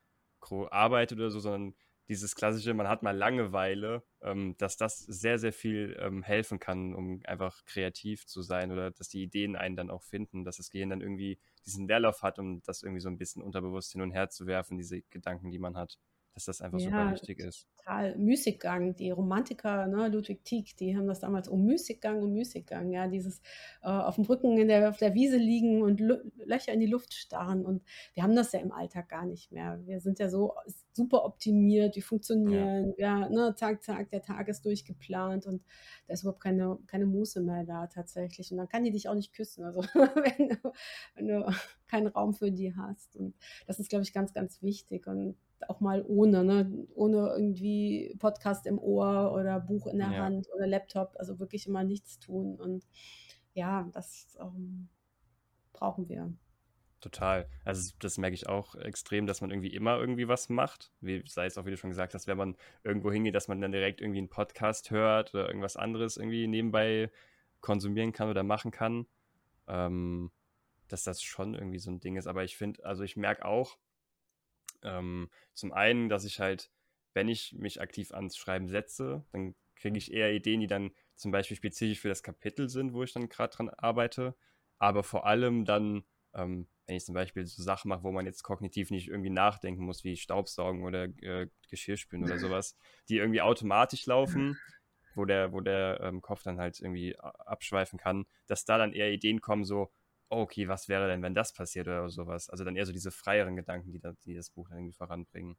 arbeitet 0.71 1.19
oder 1.19 1.31
so, 1.31 1.41
sondern 1.41 1.75
dieses 2.09 2.35
klassische, 2.35 2.75
man 2.75 2.89
hat 2.89 3.03
mal 3.03 3.17
Langeweile, 3.17 4.03
ähm, 4.23 4.57
dass 4.59 4.77
das 4.77 4.99
sehr, 4.99 5.39
sehr 5.39 5.53
viel 5.53 5.97
ähm, 6.01 6.23
helfen 6.23 6.59
kann, 6.59 6.95
um 6.95 7.21
einfach 7.25 7.65
kreativ 7.65 8.27
zu 8.27 8.43
sein 8.43 8.73
oder 8.73 8.91
dass 8.91 9.09
die 9.09 9.23
Ideen 9.23 9.57
einen 9.57 9.77
dann 9.77 9.91
auch 9.91 10.03
finden, 10.03 10.45
dass 10.45 10.57
das 10.57 10.71
Gehirn 10.71 10.91
dann 10.91 11.01
irgendwie 11.01 11.39
diesen 11.65 11.87
Leerlauf 11.87 12.23
hat, 12.23 12.39
um 12.39 12.63
das 12.63 12.83
irgendwie 12.83 13.01
so 13.01 13.09
ein 13.09 13.19
bisschen 13.19 13.43
unterbewusst 13.43 13.93
hin 13.93 14.03
und 14.03 14.11
her 14.11 14.29
zu 14.31 14.47
werfen, 14.47 14.79
diese 14.79 15.03
Gedanken, 15.03 15.51
die 15.51 15.59
man 15.59 15.77
hat 15.77 15.99
dass 16.35 16.47
das 16.47 16.61
einfach 16.63 16.79
ja, 16.79 16.87
super 16.87 17.13
wichtig 17.13 17.41
ist. 17.41 17.67
Total. 17.77 18.17
Müßiggang, 18.17 18.95
die 18.95 19.11
Romantiker, 19.11 19.87
ne, 19.87 20.09
Ludwig 20.09 20.45
Tieck, 20.45 20.77
die 20.77 20.97
haben 20.97 21.07
das 21.07 21.21
damals 21.21 21.49
um 21.49 21.65
Müßiggang 21.65 22.23
und 22.23 22.33
Müßiggang, 22.33 22.91
ja, 22.91 23.07
dieses 23.07 23.41
äh, 23.83 23.89
auf 23.89 24.15
dem 24.15 24.25
Rücken 24.25 24.57
in 24.57 24.69
der, 24.69 24.89
auf 24.89 24.97
der 24.97 25.15
Wiese 25.15 25.37
liegen 25.37 25.83
und 25.83 26.01
Löcher 26.01 26.73
in 26.73 26.81
die 26.81 26.87
Luft 26.87 27.13
starren. 27.13 27.67
Und 27.67 27.83
wir 28.15 28.23
haben 28.23 28.35
das 28.35 28.53
ja 28.53 28.61
im 28.61 28.73
Alltag 28.73 29.09
gar 29.09 29.27
nicht 29.27 29.53
mehr. 29.53 29.81
Wir 29.85 30.01
sind 30.01 30.19
ja 30.19 30.29
so 30.29 30.55
super 30.93 31.25
optimiert, 31.25 31.97
wir 31.97 32.03
funktionieren, 32.03 32.95
ja, 32.97 33.21
ja 33.21 33.29
ne, 33.29 33.55
zack, 33.57 33.83
zack, 33.83 34.11
der 34.11 34.23
Tag 34.23 34.49
ist 34.49 34.65
durchgeplant 34.65 35.47
und 35.47 35.63
da 36.07 36.15
ist 36.15 36.23
überhaupt 36.23 36.43
keine, 36.43 36.79
keine 36.87 37.07
Muße 37.07 37.41
mehr 37.41 37.65
da 37.65 37.87
tatsächlich. 37.89 38.51
Und 38.53 38.59
dann 38.59 38.69
kann 38.69 38.85
die 38.85 38.91
dich 38.91 39.09
auch 39.09 39.15
nicht 39.15 39.35
küssen, 39.35 39.65
also 39.65 39.83
wenn 39.95 40.49
du, 40.49 40.73
wenn 41.15 41.29
du 41.29 41.53
keinen 41.87 42.07
Raum 42.07 42.33
für 42.33 42.51
die 42.51 42.75
hast. 42.75 43.17
Und 43.17 43.35
das 43.67 43.79
ist, 43.79 43.91
glaube 43.91 44.05
ich, 44.05 44.13
ganz, 44.13 44.33
ganz 44.33 44.63
wichtig. 44.63 45.07
Und 45.07 45.37
auch 45.69 45.81
mal 45.81 46.05
ohne, 46.07 46.45
ne? 46.45 46.87
ohne 46.95 47.29
irgendwie 47.37 48.15
Podcast 48.19 48.67
im 48.67 48.79
Ohr 48.79 49.33
oder 49.33 49.61
Buch 49.61 49.87
in 49.87 49.99
der 49.99 50.11
ja. 50.11 50.19
Hand 50.19 50.49
oder 50.55 50.67
Laptop, 50.67 51.15
also 51.19 51.39
wirklich 51.39 51.67
immer 51.67 51.85
nichts 51.85 52.19
tun. 52.19 52.59
Und 52.61 52.87
ja, 53.55 53.89
das 53.93 54.37
ähm, 54.41 54.89
brauchen 55.73 56.09
wir. 56.09 56.33
Total. 57.01 57.49
Also 57.65 57.93
das 57.99 58.17
merke 58.17 58.35
ich 58.35 58.49
auch 58.49 58.77
extrem, 58.77 59.27
dass 59.27 59.41
man 59.41 59.51
irgendwie 59.51 59.75
immer 59.75 59.99
irgendwie 59.99 60.29
was 60.29 60.49
macht. 60.49 60.93
Wie, 61.01 61.25
sei 61.27 61.47
es 61.47 61.59
auch, 61.59 61.67
wie 61.67 61.71
du 61.71 61.77
schon 61.77 61.91
gesagt 61.91 62.15
hast, 62.15 62.29
wenn 62.29 62.39
man 62.39 62.57
irgendwo 62.85 63.11
hingeht, 63.11 63.35
dass 63.35 63.49
man 63.49 63.61
dann 63.61 63.73
direkt 63.73 64.01
irgendwie 64.01 64.19
einen 64.19 64.29
Podcast 64.29 64.93
hört 64.93 65.35
oder 65.35 65.49
irgendwas 65.49 65.77
anderes 65.77 66.17
irgendwie 66.17 66.47
nebenbei 66.47 67.11
konsumieren 67.61 68.13
kann 68.13 68.29
oder 68.29 68.45
machen 68.45 68.71
kann. 68.71 69.07
Ähm, 69.67 70.31
dass 70.93 71.05
das 71.05 71.23
schon 71.23 71.55
irgendwie 71.55 71.79
so 71.79 71.91
ein 71.91 72.01
Ding 72.01 72.17
ist. 72.17 72.27
Aber 72.27 72.45
ich 72.45 72.57
finde, 72.57 72.85
also 72.85 73.03
ich 73.03 73.17
merke 73.17 73.45
auch, 73.47 73.79
ähm, 74.83 75.31
zum 75.55 75.73
einen, 75.73 76.09
dass 76.09 76.25
ich 76.25 76.41
halt, 76.41 76.71
wenn 77.15 77.29
ich 77.29 77.55
mich 77.59 77.81
aktiv 77.81 78.13
ans 78.13 78.37
Schreiben 78.37 78.69
setze, 78.69 79.25
dann 79.33 79.55
kriege 79.77 79.99
ich 79.99 80.13
eher 80.13 80.33
Ideen, 80.33 80.61
die 80.61 80.67
dann 80.67 80.93
zum 81.17 81.31
Beispiel 81.33 81.57
spezifisch 81.57 82.01
für 82.01 82.09
das 82.09 82.23
Kapitel 82.23 82.69
sind, 82.69 82.93
wo 82.95 83.03
ich 83.03 83.13
dann 83.13 83.29
gerade 83.29 83.55
dran 83.55 83.69
arbeite. 83.71 84.35
Aber 84.79 85.03
vor 85.03 85.27
allem 85.27 85.65
dann, 85.65 86.05
ähm, 86.35 86.69
wenn 86.87 86.97
ich 86.97 87.05
zum 87.05 87.15
Beispiel 87.15 87.47
so 87.47 87.63
Sachen 87.63 87.89
mache, 87.89 88.03
wo 88.03 88.11
man 88.11 88.27
jetzt 88.27 88.43
kognitiv 88.43 88.91
nicht 88.91 89.09
irgendwie 89.09 89.31
nachdenken 89.31 89.85
muss, 89.85 90.05
wie 90.05 90.17
Staubsaugen 90.17 90.83
oder 90.83 91.05
äh, 91.23 91.49
Geschirrspülen 91.69 92.25
oder 92.25 92.39
sowas, 92.39 92.77
die 93.09 93.19
irgendwie 93.19 93.43
automatisch 93.43 94.07
laufen, 94.07 94.57
wo 95.15 95.25
der, 95.25 95.53
wo 95.53 95.61
der 95.61 96.01
ähm, 96.03 96.23
Kopf 96.23 96.43
dann 96.43 96.59
halt 96.59 96.81
irgendwie 96.81 97.17
abschweifen 97.19 97.99
kann, 97.99 98.27
dass 98.47 98.65
da 98.65 98.79
dann 98.79 98.93
eher 98.93 99.13
Ideen 99.13 99.41
kommen, 99.41 99.65
so, 99.65 99.93
okay, 100.33 100.69
was 100.69 100.89
wäre 100.89 101.09
denn, 101.09 101.23
wenn 101.23 101.35
das 101.35 101.53
passiert 101.53 101.87
oder 101.87 102.09
sowas? 102.09 102.49
Also 102.49 102.65
dann 102.65 102.77
eher 102.77 102.87
so 102.87 102.93
diese 102.93 103.11
freieren 103.11 103.57
Gedanken, 103.57 103.93
die, 103.93 104.01
da, 104.01 104.13
die 104.25 104.35
das 104.35 104.51
Buch 104.51 104.69
dann 104.69 104.79
irgendwie 104.79 104.95
voranbringen. 104.95 105.57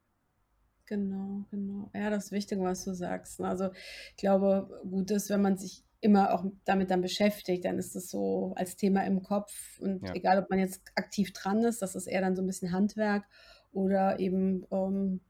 Genau, 0.86 1.46
genau. 1.50 1.90
Ja, 1.94 2.10
das 2.10 2.32
Wichtige, 2.32 2.62
was 2.62 2.84
du 2.84 2.94
sagst. 2.94 3.40
Ne? 3.40 3.48
Also 3.48 3.72
ich 4.12 4.18
glaube, 4.18 4.82
gut 4.90 5.12
ist, 5.12 5.30
wenn 5.30 5.42
man 5.42 5.58
sich 5.58 5.84
immer 6.02 6.34
auch 6.34 6.44
damit 6.66 6.92
dann 6.92 7.02
beschäftigt, 7.02 7.64
dann 7.64 7.78
ist 7.78 7.96
das 7.96 8.10
so 8.10 8.54
als 8.56 8.76
Thema 8.76 9.06
im 9.06 9.24
Kopf 9.24 9.80
und 9.80 10.06
ja. 10.06 10.14
egal, 10.14 10.40
ob 10.40 10.50
man 10.50 10.60
jetzt 10.60 10.82
aktiv 10.96 11.32
dran 11.32 11.64
ist, 11.64 11.82
das 11.82 11.96
ist 11.96 12.08
eher 12.08 12.20
dann 12.20 12.36
so 12.36 12.42
ein 12.42 12.48
bisschen 12.48 12.74
Handwerk 12.74 13.24
oder 13.72 14.20
eben 14.20 14.66
ähm, 14.70 15.22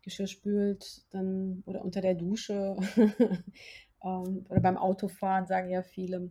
Geschirr 0.00 0.26
spült 0.26 1.04
dann 1.10 1.62
oder 1.66 1.84
unter 1.84 2.00
der 2.00 2.14
Dusche 2.14 2.76
ähm, 4.02 4.46
oder 4.48 4.60
beim 4.62 4.78
Autofahren 4.78 5.46
sagen 5.46 5.68
ja 5.68 5.82
viele, 5.82 6.30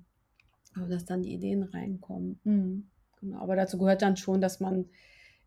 dass 0.75 1.06
dann 1.06 1.23
die 1.23 1.34
Ideen 1.34 1.63
reinkommen. 1.63 2.39
Mhm. 2.43 2.88
Genau. 3.19 3.39
Aber 3.39 3.56
dazu 3.56 3.77
gehört 3.77 4.01
dann 4.01 4.17
schon, 4.17 4.41
dass 4.41 4.60
man 4.60 4.89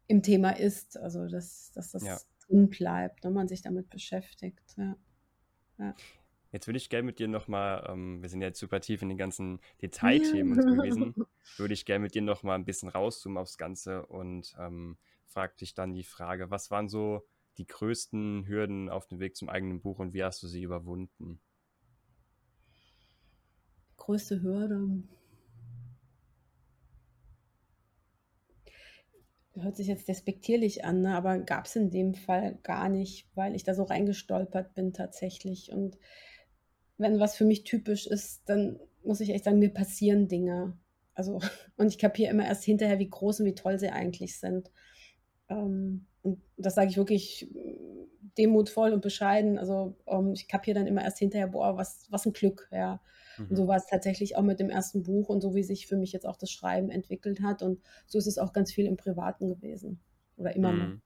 im 0.07 0.23
Thema 0.23 0.51
ist, 0.51 0.97
also 0.97 1.29
dass, 1.29 1.71
dass 1.73 1.93
das 1.93 2.05
ja. 2.05 2.19
drin 2.47 2.69
bleibt, 2.69 3.23
wenn 3.25 3.33
man 3.33 3.49
sich 3.49 3.63
damit 3.63 3.91
beschäftigt. 3.91 4.75
Ja. 4.77 4.97
Ja. 5.79 5.95
Jetzt 6.53 6.67
würde 6.67 6.79
ich 6.79 6.91
gerne 6.91 7.07
mit 7.07 7.21
dir 7.21 7.29
nochmal, 7.29 7.87
ähm, 7.89 8.21
wir 8.23 8.29
sind 8.29 8.43
jetzt 8.43 8.59
super 8.59 8.81
tief 8.81 9.03
in 9.03 9.09
den 9.09 9.19
ganzen 9.19 9.61
Detailthemen 9.83 10.57
ja. 10.57 10.63
gewesen, 10.63 11.15
würde 11.57 11.75
ich 11.75 11.85
gerne 11.85 12.03
mit 12.03 12.15
dir 12.15 12.23
nochmal 12.23 12.57
ein 12.57 12.65
bisschen 12.65 12.89
rauszoomen 12.89 13.39
aufs 13.39 13.57
Ganze 13.57 14.05
und 14.07 14.57
ähm, 14.59 14.97
frag 15.27 15.57
dich 15.59 15.75
dann 15.75 15.95
die 15.95 16.03
Frage, 16.03 16.51
was 16.51 16.73
waren 16.73 16.89
so 16.89 17.25
die 17.59 17.67
größten 17.67 18.47
Hürden 18.49 18.89
auf 18.89 19.07
dem 19.07 19.21
Weg 19.21 19.37
zum 19.37 19.49
eigenen 19.49 19.81
Buch 19.81 20.01
und 20.01 20.13
wie 20.13 20.25
hast 20.25 20.43
du 20.43 20.49
sie 20.49 20.63
überwunden? 20.63 21.41
Größte 24.01 24.43
Hürde. 24.43 25.05
hört 29.57 29.77
sich 29.77 29.89
jetzt 29.89 30.09
despektierlich 30.09 30.85
an, 30.85 31.03
ne? 31.03 31.15
aber 31.15 31.39
gab 31.39 31.67
es 31.67 31.77
in 31.77 31.91
dem 31.91 32.15
Fall 32.15 32.59
gar 32.63 32.89
nicht, 32.89 33.29
weil 33.35 33.55
ich 33.55 33.63
da 33.63 33.75
so 33.75 33.83
reingestolpert 33.83 34.75
bin 34.75 34.95
tatsächlich. 34.95 35.71
Und 35.71 35.99
wenn 36.97 37.21
was 37.21 37.37
für 37.37 37.45
mich 37.45 37.65
typisch 37.65 38.07
ist, 38.07 38.49
dann 38.49 38.81
muss 39.05 39.21
ich 39.21 39.31
echt 39.31 39.45
sagen, 39.45 39.59
mir 39.59 39.69
passieren 39.69 40.29
Dinge. 40.29 40.79
Also, 41.15 41.41
und 41.77 41.89
ich 41.89 41.99
kapiere 41.99 42.31
immer 42.31 42.47
erst 42.47 42.65
hinterher, 42.65 42.99
wie 42.99 43.11
groß 43.11 43.41
und 43.41 43.47
wie 43.47 43.55
toll 43.55 43.79
sie 43.79 43.91
eigentlich 43.91 44.39
sind. 44.39 44.71
Ähm, 45.51 46.07
und 46.23 46.41
das 46.57 46.75
sage 46.75 46.89
ich 46.89 46.97
wirklich 46.97 47.49
demutvoll 48.39 48.93
und 48.93 49.03
bescheiden. 49.03 49.59
Also 49.59 49.97
ähm, 50.07 50.33
ich 50.33 50.49
kapiere 50.49 50.79
dann 50.79 50.87
immer 50.87 51.03
erst 51.03 51.19
hinterher, 51.19 51.49
boah, 51.49 51.77
was, 51.77 52.07
was 52.11 52.25
ein 52.25 52.33
Glück, 52.33 52.69
ja. 52.73 53.01
Mhm. 53.41 53.47
Und 53.51 53.57
so 53.57 53.67
war 53.67 53.77
es 53.77 53.87
tatsächlich 53.87 54.37
auch 54.37 54.43
mit 54.43 54.61
dem 54.61 54.71
ersten 54.71 55.03
Buch 55.03 55.29
und 55.29 55.41
so 55.41 55.55
wie 55.55 55.63
sich 55.63 55.87
für 55.87 55.97
mich 55.97 56.13
jetzt 56.13 56.27
auch 56.27 56.37
das 56.37 56.51
Schreiben 56.51 56.91
entwickelt 56.91 57.43
hat. 57.43 57.63
Und 57.63 57.81
so 58.07 58.19
ist 58.19 58.27
es 58.27 58.39
auch 58.39 58.53
ganz 58.53 58.73
viel 58.73 58.87
im 58.87 58.97
Privaten 58.97 59.49
gewesen. 59.49 60.01
Oder 60.37 60.55
immer 60.55 60.73
mhm. 60.73 60.79
noch. 60.79 61.01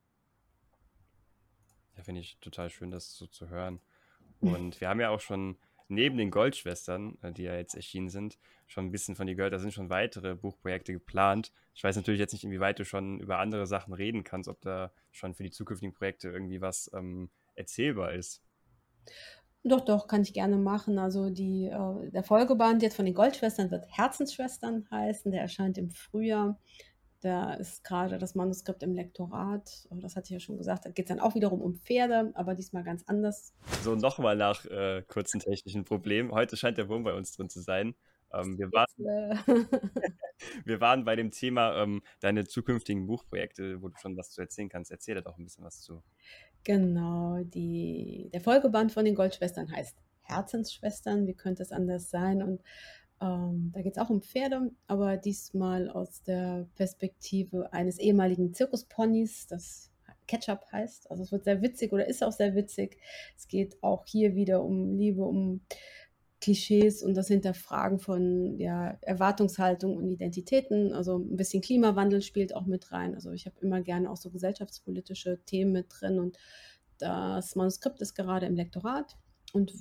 Ja, 1.97 2.03
finde 2.03 2.21
ich 2.21 2.39
total 2.41 2.71
schön, 2.71 2.91
das 2.91 3.15
so 3.15 3.27
zu 3.27 3.49
hören. 3.49 3.81
Und 4.41 4.81
wir 4.81 4.89
haben 4.89 5.01
ja 5.01 5.11
auch 5.11 5.21
schon 5.21 5.57
neben 5.89 6.17
den 6.17 6.31
Goldschwestern, 6.31 7.19
äh, 7.23 7.33
die 7.33 7.45
ja 7.45 7.55
jetzt 7.55 7.75
erschienen 7.75 8.09
sind, 8.09 8.39
schon 8.67 8.87
ein 8.87 8.91
bisschen 8.91 9.17
von 9.17 9.27
dir 9.27 9.35
gehört. 9.35 9.53
Da 9.53 9.59
sind 9.59 9.73
schon 9.73 9.91
weitere 9.91 10.35
Buchprojekte 10.35 10.93
geplant. 10.93 11.53
Ich 11.75 11.85
weiß 11.85 11.97
natürlich 11.97 12.21
jetzt 12.21 12.33
nicht, 12.33 12.45
inwieweit 12.45 12.79
du 12.79 12.85
schon 12.85 13.21
über 13.21 13.39
andere 13.39 13.67
Sachen 13.67 13.93
reden 13.93 14.25
kannst, 14.25 14.49
ob 14.49 14.61
da 14.61 14.93
schon 15.11 15.35
für 15.35 15.43
die 15.43 15.51
zukünftigen 15.51 15.95
Projekte 15.95 16.29
irgendwie 16.29 16.61
was 16.61 16.91
ähm, 16.95 17.31
erzählbar 17.55 18.13
ist. 18.13 18.43
Doch, 19.67 19.81
doch, 19.81 20.07
kann 20.07 20.21
ich 20.21 20.35
gerne 20.35 20.59
machen. 20.59 20.99
Also 20.99 21.31
die, 21.31 21.67
äh, 21.67 22.11
der 22.11 22.23
Folgeband 22.23 22.83
jetzt 22.83 22.97
von 22.97 23.07
den 23.07 23.15
Goldschwestern 23.15 23.71
wird 23.71 23.87
Herzensschwestern 23.89 24.87
heißen. 24.91 25.33
Der 25.33 25.41
erscheint 25.41 25.79
im 25.79 25.91
Frühjahr. 25.91 26.59
Da 27.23 27.55
ist 27.55 27.83
gerade 27.83 28.19
das 28.19 28.35
Manuskript 28.35 28.83
im 28.83 28.93
Lektorat. 28.93 29.89
Das 29.91 30.17
hatte 30.17 30.27
ich 30.27 30.31
ja 30.33 30.41
schon 30.41 30.59
gesagt. 30.59 30.85
Da 30.85 30.91
geht 30.91 31.07
es 31.07 31.09
dann 31.09 31.21
auch 31.21 31.35
wiederum 31.35 31.63
um 31.63 31.77
Pferde, 31.77 32.33
aber 32.35 32.55
diesmal 32.55 32.85
ganz 32.85 33.05
anders. 33.07 33.55
So, 33.83 33.95
nochmal 33.95 34.37
nach 34.37 34.67
äh, 34.67 35.03
kurzen 35.09 35.41
technischen 35.41 35.85
Problemen. 35.85 36.33
Heute 36.33 36.59
scheint 36.59 36.77
der 36.77 36.91
Wurm 36.91 37.03
bei 37.03 37.15
uns 37.15 37.33
drin 37.33 37.49
zu 37.49 37.63
sein. 37.63 37.95
Ähm, 38.35 38.59
wir, 38.59 38.71
waren, 38.73 38.87
wir 40.67 40.81
waren 40.83 41.05
bei 41.07 41.17
dem 41.17 41.31
Thema 41.31 41.83
ähm, 41.83 42.03
deine 42.21 42.45
zukünftigen 42.45 43.07
Buchprojekte, 43.07 43.81
wo 43.81 43.89
du 43.89 43.97
schon 43.97 44.19
was 44.19 44.31
zu 44.31 44.43
erzählen 44.43 44.69
kannst. 44.69 44.91
Erzähl 44.91 45.15
da 45.15 45.23
doch 45.23 45.39
ein 45.39 45.45
bisschen 45.45 45.65
was 45.65 45.81
zu. 45.81 46.03
Genau, 46.65 47.43
die, 47.45 48.31
der 48.33 48.41
Folgeband 48.41 48.91
von 48.91 49.05
den 49.05 49.15
Goldschwestern 49.15 49.71
heißt 49.71 49.97
Herzensschwestern. 50.23 51.27
Wie 51.27 51.35
könnte 51.35 51.63
es 51.63 51.73
anders 51.73 52.11
sein? 52.11 52.43
Und 52.43 52.63
ähm, 53.21 53.71
da 53.75 53.83
geht 53.83 53.97
es 53.97 53.99
auch 53.99 54.11
um 54.11 54.23
Pferde, 54.23 54.71
aber 54.87 55.19
diesmal 55.19 55.91
aus 55.91 56.23
der 56.23 56.67
Perspektive 56.75 57.73
eines 57.73 57.99
ehemaligen 57.99 58.55
Zirkusponys, 58.55 59.47
das 59.47 59.91
Ketchup 60.27 60.65
heißt. 60.73 61.11
Also 61.11 61.23
es 61.23 61.33
wird 61.33 61.45
sehr 61.45 61.61
witzig 61.63 61.93
oder 61.93 62.07
ist 62.07 62.25
auch 62.25 62.33
sehr 62.33 62.55
witzig. 62.55 62.99
Es 63.37 63.47
geht 63.47 63.83
auch 63.83 64.07
hier 64.07 64.35
wieder 64.35 64.63
um 64.63 64.97
Liebe, 64.97 65.23
um 65.23 65.61
Klischees 66.45 67.03
und 67.03 67.15
das 67.15 67.29
Hinterfragen 67.29 67.99
von 67.99 68.59
ja, 68.59 68.99
Erwartungshaltung 69.01 69.97
und 69.97 70.11
Identitäten. 70.11 70.93
Also 70.93 71.17
ein 71.17 71.37
bisschen 71.37 71.63
Klimawandel 71.63 72.21
spielt 72.21 72.55
auch 72.55 72.67
mit 72.67 72.93
rein. 72.93 73.15
Also 73.15 73.33
ich 73.33 73.47
habe 73.47 73.57
immer 73.63 73.81
gerne 73.81 74.11
auch 74.11 74.19
so 74.19 74.29
gesellschaftspolitische 74.29 75.41
Themen 75.47 75.73
mit 75.73 75.87
drin 75.89 76.19
und 76.19 76.37
das 76.99 77.57
Manuskript 77.57 78.03
ist 78.03 78.15
gerade 78.15 78.45
im 78.45 78.57
Lektorat 78.57 79.17
und 79.55 79.73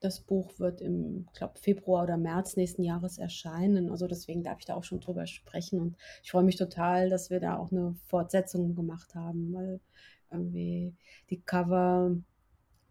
das 0.00 0.20
Buch 0.20 0.58
wird 0.58 0.80
im, 0.80 1.26
glaube 1.34 1.60
Februar 1.60 2.02
oder 2.02 2.16
März 2.16 2.56
nächsten 2.56 2.82
Jahres 2.82 3.18
erscheinen. 3.18 3.88
Also 3.88 4.08
deswegen 4.08 4.42
darf 4.42 4.58
ich 4.58 4.64
da 4.64 4.74
auch 4.74 4.84
schon 4.84 5.00
drüber 5.00 5.26
sprechen. 5.26 5.80
Und 5.80 5.96
ich 6.24 6.32
freue 6.32 6.44
mich 6.44 6.56
total, 6.56 7.10
dass 7.10 7.30
wir 7.30 7.38
da 7.38 7.58
auch 7.58 7.70
eine 7.70 7.94
Fortsetzung 8.06 8.74
gemacht 8.74 9.14
haben, 9.14 9.52
weil 9.52 9.80
irgendwie 10.30 10.94
die 11.30 11.40
Cover 11.40 12.16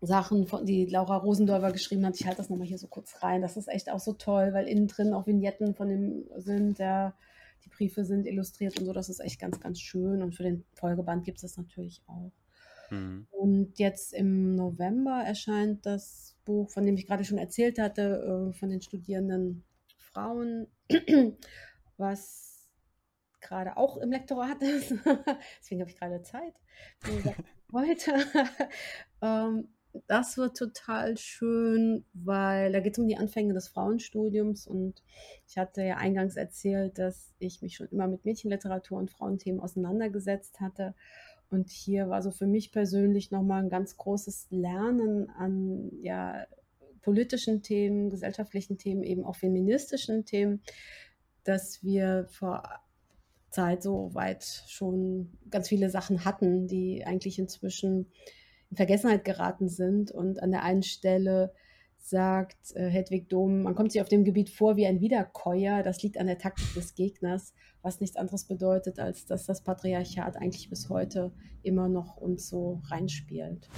Sachen, 0.01 0.45
von, 0.45 0.65
die 0.65 0.85
Laura 0.85 1.17
Rosendorfer 1.17 1.71
geschrieben 1.71 2.05
hat, 2.05 2.19
ich 2.19 2.25
halte 2.25 2.37
das 2.37 2.49
nochmal 2.49 2.67
hier 2.67 2.77
so 2.77 2.87
kurz 2.87 3.23
rein. 3.23 3.41
Das 3.41 3.57
ist 3.57 3.67
echt 3.67 3.89
auch 3.89 3.99
so 3.99 4.13
toll, 4.13 4.53
weil 4.53 4.67
innen 4.67 4.87
drin 4.87 5.13
auch 5.13 5.25
Vignetten 5.25 5.73
von 5.73 5.89
dem 5.89 6.25
sind, 6.35 6.77
der, 6.79 7.15
die 7.65 7.69
Briefe 7.69 8.05
sind 8.05 8.27
illustriert 8.27 8.79
und 8.79 8.85
so. 8.85 8.93
Das 8.93 9.09
ist 9.09 9.19
echt 9.19 9.39
ganz, 9.39 9.59
ganz 9.59 9.79
schön. 9.79 10.21
Und 10.21 10.35
für 10.35 10.43
den 10.43 10.65
Folgeband 10.73 11.23
gibt 11.23 11.37
es 11.37 11.41
das 11.41 11.57
natürlich 11.57 12.03
auch. 12.07 12.31
Mhm. 12.91 13.27
Und 13.31 13.79
jetzt 13.79 14.13
im 14.13 14.55
November 14.55 15.23
erscheint 15.25 15.85
das 15.85 16.35
Buch, 16.45 16.69
von 16.69 16.85
dem 16.85 16.95
ich 16.95 17.07
gerade 17.07 17.25
schon 17.25 17.37
erzählt 17.37 17.79
hatte, 17.79 18.51
äh, 18.51 18.53
von 18.53 18.69
den 18.69 18.81
studierenden 18.81 19.63
Frauen, 19.97 20.67
was 21.97 22.69
gerade 23.41 23.77
auch 23.77 23.97
im 23.97 24.11
Lektorat 24.11 24.61
ist. 24.61 24.91
Deswegen 25.59 25.81
habe 25.81 25.89
ich 25.89 25.97
gerade 25.97 26.21
Zeit. 26.21 26.53
Heute. 27.73 28.13
ähm, 29.21 29.67
das 30.07 30.37
wird 30.37 30.57
total 30.57 31.17
schön, 31.17 32.05
weil 32.13 32.71
da 32.71 32.79
geht 32.79 32.93
es 32.93 32.99
um 32.99 33.07
die 33.07 33.17
Anfänge 33.17 33.53
des 33.53 33.67
Frauenstudiums 33.67 34.67
und 34.67 35.03
ich 35.47 35.57
hatte 35.57 35.83
ja 35.83 35.97
eingangs 35.97 36.35
erzählt, 36.35 36.97
dass 36.99 37.33
ich 37.39 37.61
mich 37.61 37.75
schon 37.75 37.87
immer 37.87 38.07
mit 38.07 38.25
Mädchenliteratur 38.25 38.97
und 38.97 39.11
Frauenthemen 39.11 39.61
auseinandergesetzt 39.61 40.59
hatte. 40.59 40.93
Und 41.49 41.69
hier 41.69 42.09
war 42.09 42.21
so 42.21 42.31
für 42.31 42.47
mich 42.47 42.71
persönlich 42.71 43.31
nochmal 43.31 43.63
ein 43.63 43.69
ganz 43.69 43.95
großes 43.95 44.47
Lernen 44.49 45.29
an 45.29 45.91
ja, 46.01 46.45
politischen 47.01 47.63
Themen, 47.63 48.09
gesellschaftlichen 48.09 48.77
Themen, 48.77 49.03
eben 49.03 49.23
auch 49.23 49.37
feministischen 49.37 50.25
Themen, 50.25 50.61
dass 51.43 51.81
wir 51.83 52.27
vor 52.29 52.63
Zeit 53.49 53.81
so 53.81 54.13
weit 54.13 54.43
schon 54.67 55.31
ganz 55.49 55.69
viele 55.69 55.89
Sachen 55.89 56.25
hatten, 56.25 56.67
die 56.67 57.05
eigentlich 57.05 57.39
inzwischen 57.39 58.07
in 58.69 58.77
Vergessenheit 58.77 59.25
geraten 59.25 59.69
sind. 59.69 60.11
Und 60.11 60.41
an 60.41 60.51
der 60.51 60.63
einen 60.63 60.83
Stelle 60.83 61.53
sagt 61.97 62.75
äh, 62.75 62.89
Hedwig 62.89 63.29
Dom, 63.29 63.63
man 63.63 63.75
kommt 63.75 63.91
sich 63.91 64.01
auf 64.01 64.09
dem 64.09 64.23
Gebiet 64.23 64.49
vor 64.49 64.77
wie 64.77 64.87
ein 64.87 65.01
Wiederkäuer. 65.01 65.83
Das 65.83 66.01
liegt 66.03 66.17
an 66.17 66.27
der 66.27 66.37
Taktik 66.37 66.73
des 66.73 66.95
Gegners 66.95 67.53
was 67.87 68.01
nichts 68.01 68.17
anderes 68.17 68.45
bedeutet, 68.45 68.99
als 68.99 69.25
dass 69.25 69.45
das 69.45 69.63
Patriarchat 69.63 70.35
eigentlich 70.35 70.69
bis 70.69 70.89
heute 70.89 71.31
immer 71.63 71.87
noch 71.87 72.17
uns 72.17 72.49
so 72.49 72.81
reinspielt. 72.89 73.69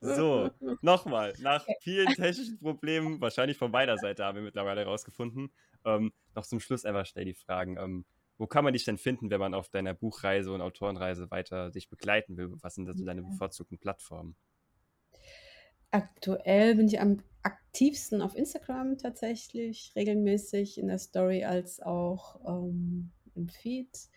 So, 0.00 0.50
nochmal, 0.80 1.34
nach 1.40 1.66
vielen 1.82 2.08
technischen 2.14 2.58
Problemen, 2.58 3.20
wahrscheinlich 3.20 3.58
von 3.58 3.70
beider 3.70 3.98
Seite 3.98 4.24
haben 4.24 4.36
wir 4.36 4.42
mittlerweile 4.42 4.80
herausgefunden, 4.80 5.50
ähm, 5.84 6.10
noch 6.34 6.46
zum 6.46 6.60
Schluss 6.60 6.86
einfach 6.86 7.04
schnell 7.04 7.26
die 7.26 7.34
Fragen. 7.34 7.76
Ähm, 7.76 8.04
wo 8.40 8.46
kann 8.46 8.64
man 8.64 8.72
dich 8.72 8.86
denn 8.86 8.96
finden, 8.96 9.28
wenn 9.28 9.38
man 9.38 9.52
auf 9.52 9.68
deiner 9.68 9.92
Buchreise 9.92 10.50
und 10.50 10.62
Autorenreise 10.62 11.30
weiter 11.30 11.70
dich 11.70 11.90
begleiten 11.90 12.38
will? 12.38 12.50
Was 12.62 12.74
sind 12.74 12.88
also 12.88 13.04
deine 13.04 13.20
bevorzugten 13.20 13.78
Plattformen? 13.78 14.34
Aktuell 15.90 16.74
bin 16.76 16.86
ich 16.86 17.02
am 17.02 17.18
aktivsten 17.42 18.22
auf 18.22 18.34
Instagram 18.34 18.96
tatsächlich, 18.96 19.92
regelmäßig 19.94 20.78
in 20.78 20.86
der 20.86 20.98
Story 20.98 21.44
als 21.44 21.82
auch 21.82 22.40
ähm, 22.46 23.10
im 23.34 23.50
Feed, 23.50 24.08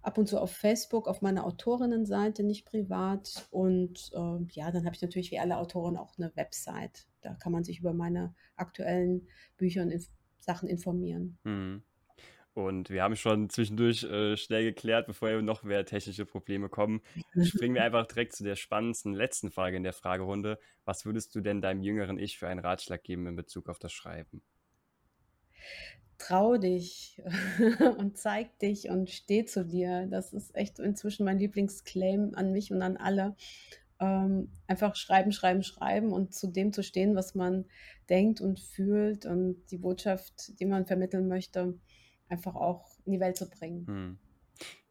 ab 0.00 0.16
und 0.16 0.26
zu 0.26 0.40
auf 0.40 0.52
Facebook, 0.52 1.06
auf 1.06 1.20
meiner 1.20 1.44
Autorinnenseite, 1.44 2.42
nicht 2.42 2.64
privat. 2.64 3.46
Und 3.50 4.10
äh, 4.14 4.38
ja, 4.52 4.70
dann 4.70 4.86
habe 4.86 4.94
ich 4.94 5.02
natürlich 5.02 5.32
wie 5.32 5.38
alle 5.38 5.58
Autoren 5.58 5.98
auch 5.98 6.16
eine 6.16 6.34
Website. 6.34 7.06
Da 7.20 7.34
kann 7.34 7.52
man 7.52 7.64
sich 7.64 7.80
über 7.80 7.92
meine 7.92 8.34
aktuellen 8.56 9.28
Bücher 9.58 9.82
und 9.82 9.90
Inf 9.90 10.08
Sachen 10.38 10.70
informieren. 10.70 11.38
Mhm. 11.44 11.82
Und 12.52 12.90
wir 12.90 13.02
haben 13.02 13.16
schon 13.16 13.48
zwischendurch 13.48 14.02
äh, 14.04 14.36
schnell 14.36 14.64
geklärt, 14.64 15.06
bevor 15.06 15.30
noch 15.42 15.62
mehr 15.62 15.84
technische 15.84 16.26
Probleme 16.26 16.68
kommen. 16.68 17.00
Springen 17.42 17.74
wir 17.74 17.84
einfach 17.84 18.06
direkt 18.06 18.34
zu 18.34 18.44
der 18.44 18.56
spannendsten 18.56 19.12
letzten 19.14 19.50
Frage 19.50 19.76
in 19.76 19.84
der 19.84 19.92
Fragerunde. 19.92 20.58
Was 20.84 21.04
würdest 21.04 21.34
du 21.34 21.40
denn 21.40 21.62
deinem 21.62 21.82
jüngeren 21.82 22.18
Ich 22.18 22.38
für 22.38 22.48
einen 22.48 22.60
Ratschlag 22.60 23.02
geben 23.04 23.26
in 23.26 23.36
Bezug 23.36 23.68
auf 23.68 23.78
das 23.78 23.92
Schreiben? 23.92 24.42
trau 26.20 26.58
dich 26.58 27.20
und 27.98 28.16
zeig 28.16 28.58
dich 28.60 28.88
und 28.88 29.10
steh 29.10 29.44
zu 29.44 29.64
dir. 29.64 30.06
Das 30.06 30.32
ist 30.32 30.54
echt 30.54 30.78
inzwischen 30.78 31.24
mein 31.24 31.38
Lieblingsclaim 31.38 32.32
an 32.34 32.52
mich 32.52 32.70
und 32.70 32.82
an 32.82 32.96
alle. 32.96 33.34
Ähm, 33.98 34.50
einfach 34.66 34.96
schreiben, 34.96 35.32
schreiben, 35.32 35.62
schreiben 35.62 36.12
und 36.12 36.32
zu 36.32 36.46
dem 36.46 36.72
zu 36.72 36.82
stehen, 36.82 37.16
was 37.16 37.34
man 37.34 37.66
denkt 38.08 38.40
und 38.40 38.60
fühlt 38.60 39.26
und 39.26 39.64
die 39.70 39.78
Botschaft, 39.78 40.58
die 40.60 40.66
man 40.66 40.86
vermitteln 40.86 41.28
möchte, 41.28 41.78
einfach 42.30 42.54
auch 42.54 42.86
in 43.04 43.12
die 43.12 43.20
Welt 43.20 43.36
zu 43.36 43.48
bringen. 43.48 43.86
Hm. 43.86 44.18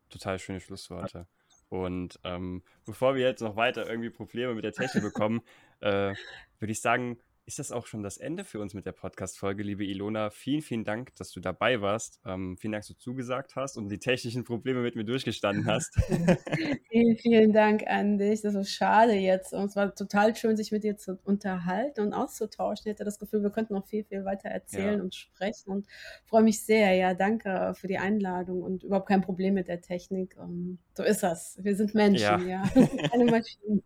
Total 0.10 0.40
schöne 0.40 0.60
Schlussworte. 0.60 1.28
Und 1.70 2.20
ähm, 2.24 2.64
bevor 2.86 3.16
wir 3.16 3.22
jetzt 3.22 3.42
noch 3.42 3.56
weiter 3.56 3.88
irgendwie 3.88 4.10
Probleme 4.10 4.56
mit 4.56 4.64
der 4.64 4.74
Technik 4.74 5.04
bekommen, 5.04 5.42
äh, 5.82 6.14
würde 6.60 6.72
ich 6.72 6.82
sagen, 6.82 7.18
ist 7.50 7.58
das 7.58 7.72
auch 7.72 7.88
schon 7.88 8.04
das 8.04 8.18
Ende 8.18 8.44
für 8.44 8.60
uns 8.60 8.76
mit 8.76 8.86
der 8.86 8.92
Podcast-Folge, 8.92 9.64
liebe 9.64 9.84
Ilona. 9.84 10.30
Vielen, 10.30 10.62
vielen 10.62 10.84
Dank, 10.84 11.16
dass 11.16 11.32
du 11.32 11.40
dabei 11.40 11.82
warst. 11.82 12.22
Ähm, 12.24 12.58
vielen 12.60 12.74
Dank, 12.74 12.84
dass 12.84 12.90
du 12.90 12.98
zugesagt 13.00 13.56
hast 13.56 13.76
und 13.76 13.90
die 13.90 13.98
technischen 13.98 14.44
Probleme 14.44 14.82
mit 14.82 14.96
mir 14.96 15.04
durchgestanden 15.04 15.66
hast. 15.66 15.96
vielen, 16.92 17.18
vielen 17.18 17.52
Dank 17.52 17.88
an 17.88 18.20
dich. 18.20 18.42
Das 18.42 18.54
ist 18.54 18.70
schade 18.70 19.14
jetzt. 19.14 19.52
Und 19.54 19.66
es 19.66 19.76
war 19.76 19.96
total 19.96 20.36
schön, 20.36 20.58
sich 20.58 20.72
mit 20.72 20.84
dir 20.84 20.96
zu 20.98 21.18
unterhalten 21.24 22.02
und 22.02 22.14
auszutauschen. 22.14 22.84
Ich 22.86 22.94
hatte 22.94 23.04
das 23.04 23.18
Gefühl, 23.18 23.42
wir 23.42 23.50
könnten 23.50 23.74
noch 23.74 23.88
viel, 23.88 24.04
viel 24.04 24.26
weiter 24.26 24.50
erzählen 24.50 25.00
ja. 25.00 25.02
und 25.02 25.16
sprechen 25.16 25.72
und 25.72 25.88
freue 26.28 26.44
mich 26.44 26.64
sehr. 26.64 26.94
Ja, 26.94 27.16
danke 27.16 27.74
für 27.74 27.88
die 27.88 27.98
Einladung 27.98 28.62
und 28.62 28.84
überhaupt 28.84 29.08
kein 29.08 29.22
Problem 29.22 29.56
mit 29.56 29.68
der 29.68 29.82
Technik. 29.82 30.38
Um, 30.38 30.44
ähm, 30.46 30.78
so 30.94 31.02
ist 31.02 31.24
das. 31.24 31.58
Wir 31.64 31.76
sind 31.76 31.96
Menschen, 31.96 32.48
ja. 32.48 32.64
ja. 32.76 32.88
Keine 33.10 33.26
Maschinen. 33.32 33.82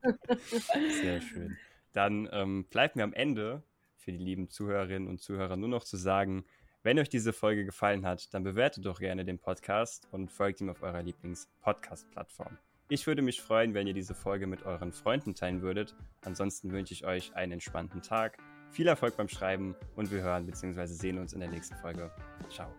Sehr 1.01 1.21
schön 1.21 1.55
dann 1.93 2.27
ähm, 2.31 2.65
bleibt 2.69 2.95
mir 2.95 3.03
am 3.03 3.13
Ende 3.13 3.63
für 3.95 4.11
die 4.11 4.17
lieben 4.17 4.49
Zuhörerinnen 4.49 5.07
und 5.07 5.21
Zuhörer 5.21 5.55
nur 5.55 5.69
noch 5.69 5.83
zu 5.83 5.97
sagen, 5.97 6.45
wenn 6.83 6.99
euch 6.99 7.07
diese 7.07 7.31
Folge 7.31 7.63
gefallen 7.63 8.05
hat, 8.05 8.33
dann 8.33 8.43
bewertet 8.43 8.85
doch 8.85 8.99
gerne 8.99 9.23
den 9.23 9.39
Podcast 9.39 10.07
und 10.11 10.29
folgt 10.29 10.59
ihm 10.59 10.69
auf 10.69 10.83
eurer 10.83 11.01
Lieblings-Podcast-Plattform. 11.01 12.57
Ich 12.89 13.07
würde 13.07 13.21
mich 13.21 13.41
freuen, 13.41 13.73
wenn 13.73 13.87
ihr 13.87 13.93
diese 13.93 14.13
Folge 14.13 14.47
mit 14.47 14.63
euren 14.63 14.91
Freunden 14.91 15.33
teilen 15.33 15.61
würdet. 15.61 15.95
Ansonsten 16.21 16.71
wünsche 16.71 16.93
ich 16.93 17.05
euch 17.05 17.33
einen 17.35 17.53
entspannten 17.53 18.01
Tag, 18.01 18.37
viel 18.69 18.87
Erfolg 18.87 19.15
beim 19.15 19.29
Schreiben 19.29 19.75
und 19.95 20.11
wir 20.11 20.21
hören 20.21 20.45
bzw. 20.45 20.87
sehen 20.87 21.17
uns 21.17 21.31
in 21.31 21.39
der 21.39 21.49
nächsten 21.49 21.75
Folge. 21.77 22.11
Ciao. 22.49 22.69